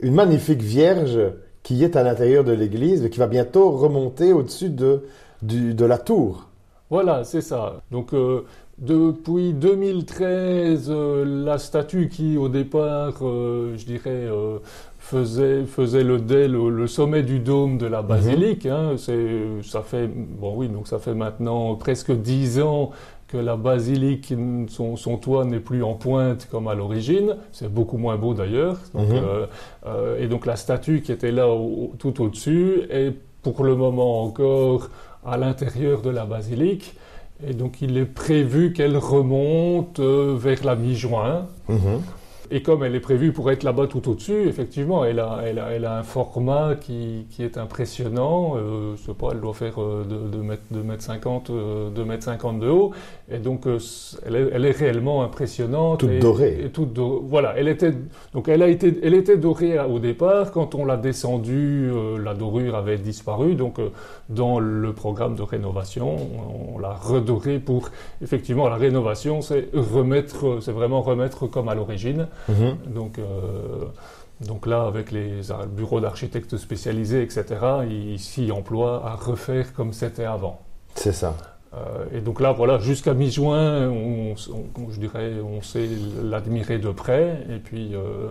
[0.00, 1.18] une magnifique Vierge
[1.62, 5.02] qui est à l'intérieur de l'église et qui va bientôt remonter au-dessus de,
[5.42, 6.46] du- de la tour.
[6.90, 7.82] Voilà, c'est ça.
[7.90, 8.42] Donc euh,
[8.78, 14.28] depuis 2013, euh, la statue qui au départ, euh, je dirais,
[14.98, 18.94] faisait, faisait le, dé- le, le sommet du dôme de la basilique, hein,
[19.62, 22.90] ça fait, bon oui, donc ça fait maintenant presque dix ans
[23.28, 24.32] que la basilique,
[24.68, 27.36] son, son toit n'est plus en pointe comme à l'origine.
[27.52, 28.78] C'est beaucoup moins beau d'ailleurs.
[28.94, 29.16] Donc, Mhm.
[29.16, 29.46] euh,
[29.86, 33.12] euh, et donc la statue qui était là au- tout au-dessus est
[33.42, 34.88] pour le moment encore
[35.26, 36.94] à l'intérieur de la basilique.
[37.46, 41.46] Et donc il est prévu qu'elle remonte euh, vers la mi-juin.
[41.68, 42.00] Mhm.
[42.50, 45.70] Et comme elle est prévue pour être là-bas tout au-dessus, effectivement, elle a, elle a,
[45.72, 48.54] elle a un format qui, qui est impressionnant.
[48.56, 52.04] Euh, je sais pas, elle doit faire euh, 2 mètres, 2 mètres 50, euh, 2
[52.04, 52.92] mètres 50 de haut.
[53.30, 53.78] Et donc, euh,
[54.24, 56.00] elle, est, elle est réellement impressionnante.
[56.00, 56.58] Toute et- dorée.
[56.64, 57.92] Et toute do- Voilà, elle était,
[58.32, 60.50] donc elle a été, elle était dorée au départ.
[60.50, 63.56] Quand on l'a descendue, euh, la dorure avait disparu.
[63.56, 63.90] Donc, euh,
[64.30, 67.90] dans le programme de rénovation, on, on l'a redorée pour,
[68.22, 72.26] effectivement, la rénovation, c'est remettre, c'est vraiment remettre comme à l'origine.
[72.48, 72.76] Mhm.
[72.94, 73.84] Donc, euh,
[74.40, 75.40] donc là, avec les
[75.76, 77.44] bureaux d'architectes spécialisés, etc.,
[77.90, 80.60] ils s'y emploient à refaire comme c'était avant.
[80.94, 81.34] C'est ça.
[81.74, 84.34] Euh, et donc là, voilà, jusqu'à mi-juin, on,
[84.76, 85.88] on- je dirais, on sait
[86.22, 87.44] l'admirer de près.
[87.50, 88.30] Et puis, euh,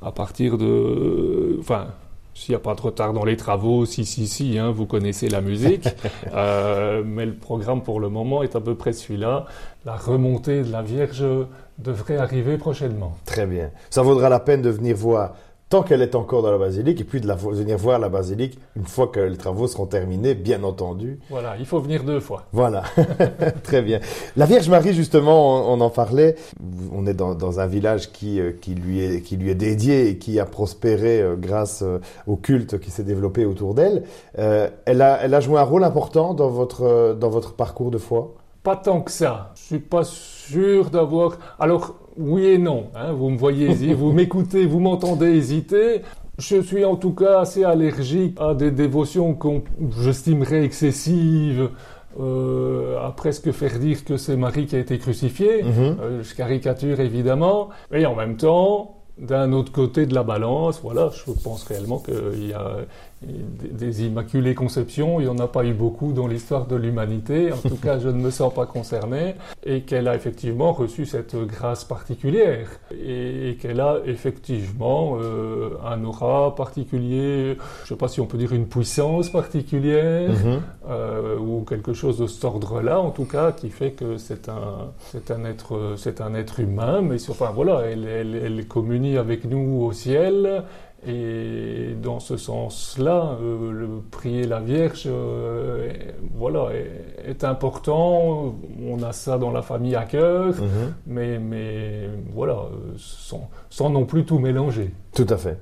[0.00, 1.56] à partir de...
[1.60, 1.86] Enfin,
[2.34, 5.28] s'il n'y a pas de retard dans les travaux, si, si, si, hein, vous connaissez
[5.28, 5.88] la musique.
[6.34, 9.44] Euh, mais le programme pour le moment est à peu près celui-là.
[9.84, 11.24] La remontée de la Vierge
[11.78, 13.16] devrait arriver prochainement.
[13.26, 13.70] Très bien.
[13.90, 15.34] Ça vaudra la peine de venir voir
[15.72, 18.58] tant qu'elle est encore dans la basilique et puis de la venir voir la basilique
[18.76, 21.18] une fois que les travaux seront terminés, bien entendu.
[21.30, 22.42] Voilà, il faut venir deux fois.
[22.52, 22.82] Voilà,
[23.62, 23.98] très bien.
[24.36, 26.36] La Vierge Marie, justement, on, on en parlait.
[26.94, 30.08] On est dans, dans un village qui, euh, qui, lui est, qui lui est dédié
[30.08, 34.02] et qui a prospéré euh, grâce euh, au culte qui s'est développé autour d'elle.
[34.34, 38.34] Elle, a, elle a joué un rôle important dans votre, dans votre parcours de foi?
[38.62, 39.52] Pas tant que ça.
[39.54, 41.38] Je suis pas sûr d'avoir.
[41.58, 42.86] Alors oui et non.
[42.94, 46.02] hein, vous me voyez, vous m'écoutez, vous m'entendez hésiter.
[46.38, 49.62] Je suis en tout cas assez allergique à des dévotions qu'on
[50.00, 51.68] j'estimerais excessives.
[52.20, 55.62] euh, à presque faire dire que c'est Marie qui a été crucifiée.
[55.62, 55.96] Mhm.
[56.00, 57.70] Euh, je caricature évidemment.
[57.90, 62.48] Et en même temps, d'un autre côté de la balance, voilà, je pense réellement qu'il
[62.48, 62.76] y a
[63.26, 67.52] des, des immaculées conceptions, il n'y en a pas eu beaucoup dans l'histoire de l'humanité,
[67.52, 71.36] en tout cas je ne me sens pas concerné, et qu'elle a effectivement reçu cette
[71.36, 78.08] grâce particulière, et, et qu'elle a effectivement euh, un aura particulier, je ne sais pas
[78.08, 80.60] si on peut dire une puissance particulière, Mhm.
[80.88, 84.90] euh, ou quelque chose de cet ordre-là, en tout cas, qui fait que c'est un,
[85.10, 89.16] c'est un être, c'est un être humain, mais sur- enfin voilà, elle, elle, elle communie
[89.16, 90.64] avec nous au ciel,
[91.06, 98.54] et dans ce sens-là, euh, le prier la Vierge, euh, est- voilà, est, est important.
[98.86, 100.94] On a ça dans la famille à cœur, Mhm.
[101.06, 104.92] mais, mais voilà, sans, sans non plus tout mélanger.
[105.14, 105.58] Tout à fait.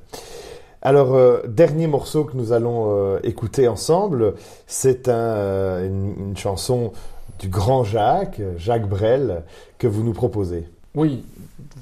[0.83, 4.35] Alors, euh, dernier morceau que nous allons écouter ensemble,
[4.67, 6.93] c'est un, une, une chanson
[7.39, 9.43] du grand Jacques, Jacques Brel,
[9.79, 10.69] que vous nous proposez.
[10.97, 11.23] Oui,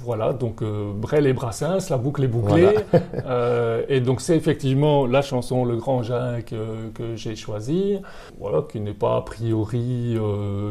[0.04, 2.74] voilà, donc euh, Brel et Brassens, la boucle est bouclée.
[3.26, 7.98] Euh, et donc c'est effectivement la chanson Le Grand Jacques euh, que j'ai choisie,
[8.38, 10.16] voilà, qui n'est pas a priori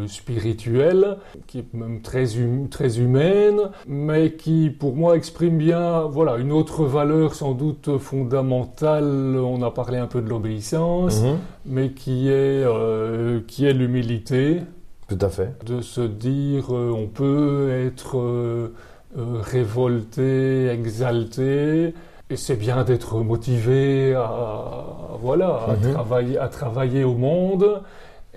[0.07, 1.17] spirituelle,
[1.47, 6.51] qui est même très, hum- très humaine, mais qui pour moi exprime bien voilà, une
[6.51, 9.37] autre valeur sans doute fondamentale.
[9.37, 11.37] On a parlé un peu de l'obéissance, Mhm.
[11.65, 12.65] mais qui est,
[13.47, 14.61] qui est l'humilité
[15.07, 15.53] Tout à fait.
[15.65, 18.73] de se dire euh, on peut être euh,
[19.17, 21.93] euh, révolté, exalté,
[22.29, 24.61] et c'est bien d'être motivé à,
[25.21, 25.93] voilà à Mhm.
[25.93, 27.81] travailler à travailler au monde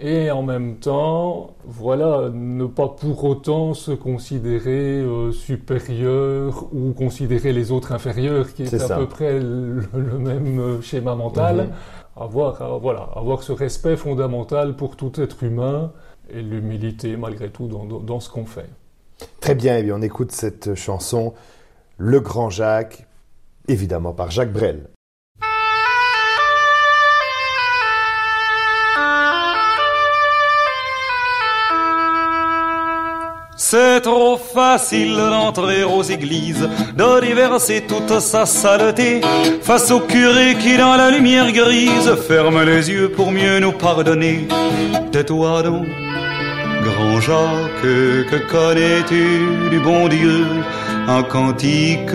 [0.02, 7.52] et en même temps voilà ne pas pour autant se considérer euh, supérieur ou considérer
[7.52, 8.96] les autres inférieurs qui est, à ça.
[8.96, 11.68] peu près le, le même schéma mental Mhm.
[12.16, 15.90] avoir euh, voilà avoir ce respect fondamental pour tout être humain
[16.34, 18.68] et l'humilité malgré tout dans, dans- dans ce qu'on fait.
[19.40, 21.34] Très bien, et bien on écoute cette chanson,
[21.98, 23.06] Le Grand Jacques,
[23.68, 24.88] évidemment par Jacques Brel.
[33.56, 36.66] C'est trop facile d'entrer aux églises,
[36.96, 39.20] de déverser toute sa saleté
[39.60, 44.48] face au curé qui dans la lumière grise ferme les yeux pour mieux nous pardonner.
[45.12, 45.86] Tais-toi donc,
[46.84, 50.46] grand Jacques, que connais-tu du bon Dieu?
[51.08, 52.14] Un cantique,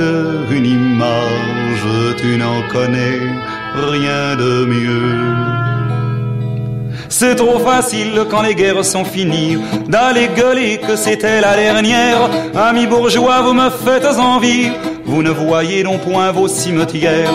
[0.52, 3.20] une image, tu n'en connais
[3.76, 5.56] rien de mieux.
[7.10, 9.58] C'est trop facile quand les guerres sont finies
[9.88, 12.30] d'aller gueuler que c'était la dernière.
[12.56, 14.72] Amis bourgeois, vous me faites envie.
[15.06, 17.32] Vous ne voyez donc point vos cimetières.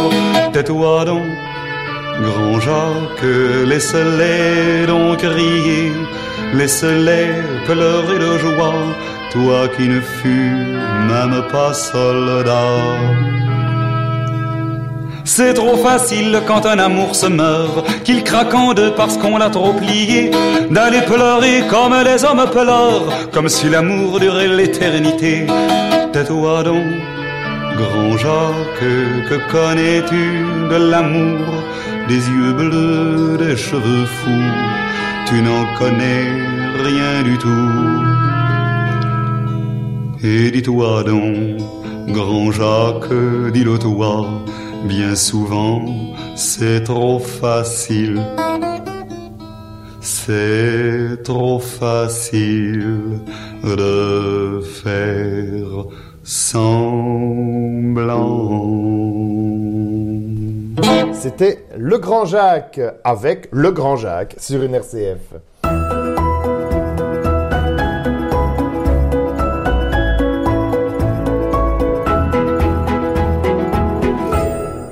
[0.53, 1.23] Tais-toi donc,
[2.23, 3.33] grand Jacques,
[3.67, 5.93] laisse-les donc crier.
[6.55, 7.29] Laisse-les
[7.67, 8.75] pleurer de joie,
[9.33, 10.55] toi qui ne fus
[11.09, 12.77] même pas soldat.
[15.25, 19.49] C'est trop facile quand un amour se meurt, qu'il craque en deux parce qu'on l'a
[19.49, 20.31] trop plié,
[20.71, 25.47] d'aller pleurer comme les hommes pleurent, comme si l'amour durait l'éternité.
[26.13, 26.85] Tais-toi donc,
[27.77, 28.91] grand Jacques,
[29.29, 31.47] que connais-tu de l'amour,
[32.09, 34.57] des yeux bleus, des cheveux fous,
[35.31, 36.25] tu n'en connais
[36.89, 37.69] rien du tout.
[40.25, 41.61] Et dis-toi donc,
[42.09, 43.13] grand Jacques,
[43.53, 44.27] dis-le toi,
[44.85, 45.85] Bien souvent,
[46.37, 48.21] c'est trop facile.
[50.01, 53.21] C'est trop facile
[53.63, 55.85] de faire
[56.25, 56.81] semblant.
[61.21, 65.19] C'était Le Grand Jacques avec Le Grand Jacques sur une RCF.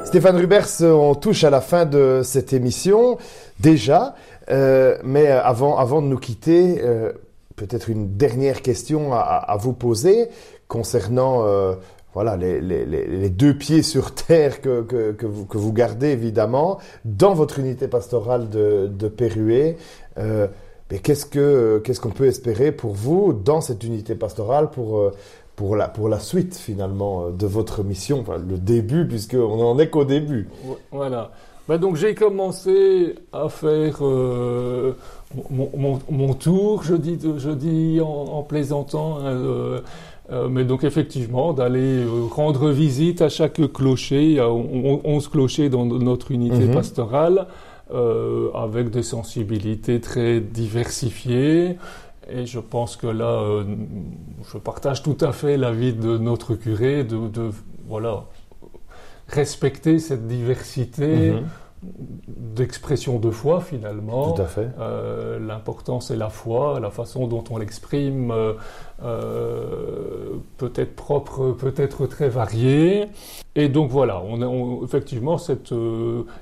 [0.05, 3.17] Stéphane Rubers, on touche à la fin de cette émission
[3.59, 4.15] déjà,
[4.51, 7.13] euh, mais avant, de nous quitter, euh,
[7.57, 10.29] peut-être une dernière question à, à vous poser
[10.69, 11.75] concernant euh,
[12.15, 17.59] voilà, les, deux pieds sur terre que, que, vous, que, vous, gardez évidemment dans votre
[17.59, 19.77] unité pastorale de, de Pérué.
[20.17, 25.13] mais qu'est-ce que qu'est-ce qu'on peut espérer pour vous dans cette unité pastorale pour
[25.59, 29.77] pour la, pour la suite finalement euh, de votre mission, enfin, le début, puisqu'on n'en
[29.81, 30.49] est qu'au début.
[30.93, 31.33] Voilà.
[31.69, 34.95] Ben donc j'ai commencé à faire euh,
[35.51, 39.81] mon, mon, tour, je dis, je dis en, en plaisantant, euh,
[40.31, 45.29] euh, mais donc effectivement d'aller euh, rendre visite à chaque clocher, il y a 11
[45.29, 46.75] clochers dans notre unité Mhm.
[46.75, 47.47] pastorale,
[47.95, 51.77] euh, avec des sensibilités très diversifiées.
[52.31, 53.65] Et je pense que là, euh,
[54.53, 57.51] je partage tout à fait l'avis de notre curé de, de
[57.89, 58.25] voilà
[59.29, 61.43] respecter cette diversité Mhm.
[62.27, 64.33] D'expression de foi finalement.
[64.33, 64.69] Tout à fait.
[64.81, 68.55] Euh, L'important c'est la foi, la façon dont on l'exprime euh,
[69.03, 73.07] euh, peut être propre, peut être très variée.
[73.55, 75.73] Et donc voilà, on, on- effectivement cette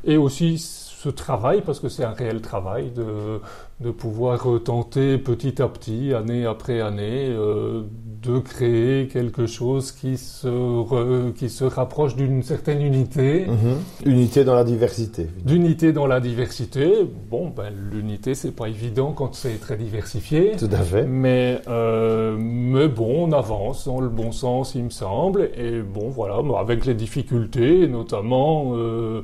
[0.05, 0.59] et aussi
[1.07, 3.41] ce travail parce que c'est un réel travail de,
[3.81, 7.83] de pouvoir tenter petit à petit, année après année, euh,
[8.23, 13.47] de créer quelque chose qui se re- qui se rapproche d'une certaine unité.
[13.47, 13.77] Mhm.
[14.05, 15.29] Unité dans la diversité.
[15.45, 20.53] D'unité dans la diversité, bon, ben, l'unité, c'est pas évident quand c'est très diversifié.
[20.59, 21.05] Tout à fait.
[21.07, 25.51] Mais, euh, mais bon, on avance dans le bon sens, il me semble.
[25.57, 29.23] Et bon, voilà, avec les difficultés, notamment, euh,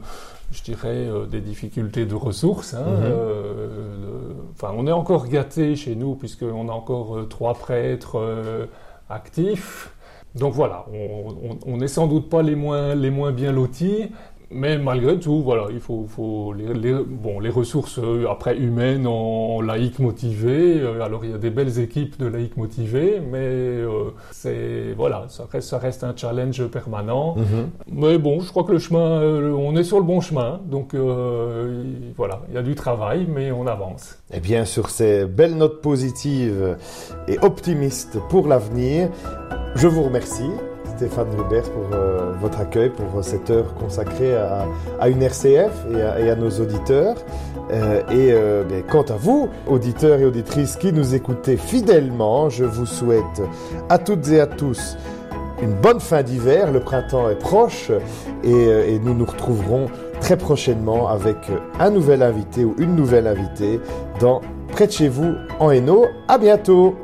[0.52, 2.74] je dirais, euh, des difficultés de ressources.
[2.74, 3.02] hein, Mhm.
[3.04, 4.32] euh,
[4.62, 8.18] on est encore gâté chez nous, puisqu'on a encore euh, trois prêtres
[9.10, 9.90] actifs.
[10.34, 10.86] Donc voilà,
[11.66, 14.10] on n'est sans doute pas les moins, les moins bien lotis,
[14.52, 19.06] mais malgré tout, voilà, il faut, faut les, les- bon, les ressources euh, après humaines
[19.06, 20.80] en, en laïcs motivés.
[20.80, 25.24] euh, alors il y a des belles équipes de laïcs motivés, mais euh, c'est voilà,
[25.28, 27.36] ça reste, ça reste un challenge permanent.
[27.36, 27.70] Mhm.
[27.92, 30.90] Mais bon, je crois que le chemin, euh, on est sur le bon chemin, donc
[30.94, 34.18] il- voilà, il y a du travail, mais on avance.
[34.32, 36.76] Et bien, sur ces belles notes positives
[37.28, 39.08] et optimistes pour l'avenir,
[39.74, 40.50] je vous remercie,
[41.02, 45.72] Stéphane Rubert, pour euh, votre accueil, pour euh, cette heure consacrée à, une RCF
[46.22, 47.16] et à, nos auditeurs.
[47.72, 53.42] Euh, et quant à vous, auditeurs et auditrices qui nous écoutez fidèlement, je vous souhaite
[53.88, 54.96] à toutes et à tous
[55.60, 56.70] une bonne fin d'hiver.
[56.70, 57.90] Le printemps est proche
[58.44, 59.86] et, nous nous retrouverons
[60.20, 61.36] très prochainement avec
[61.80, 63.80] un nouvel invité ou une nouvelle invitée
[64.20, 64.40] dans
[64.70, 66.06] Près de chez vous en Hainaut.
[66.28, 66.94] À bientôt!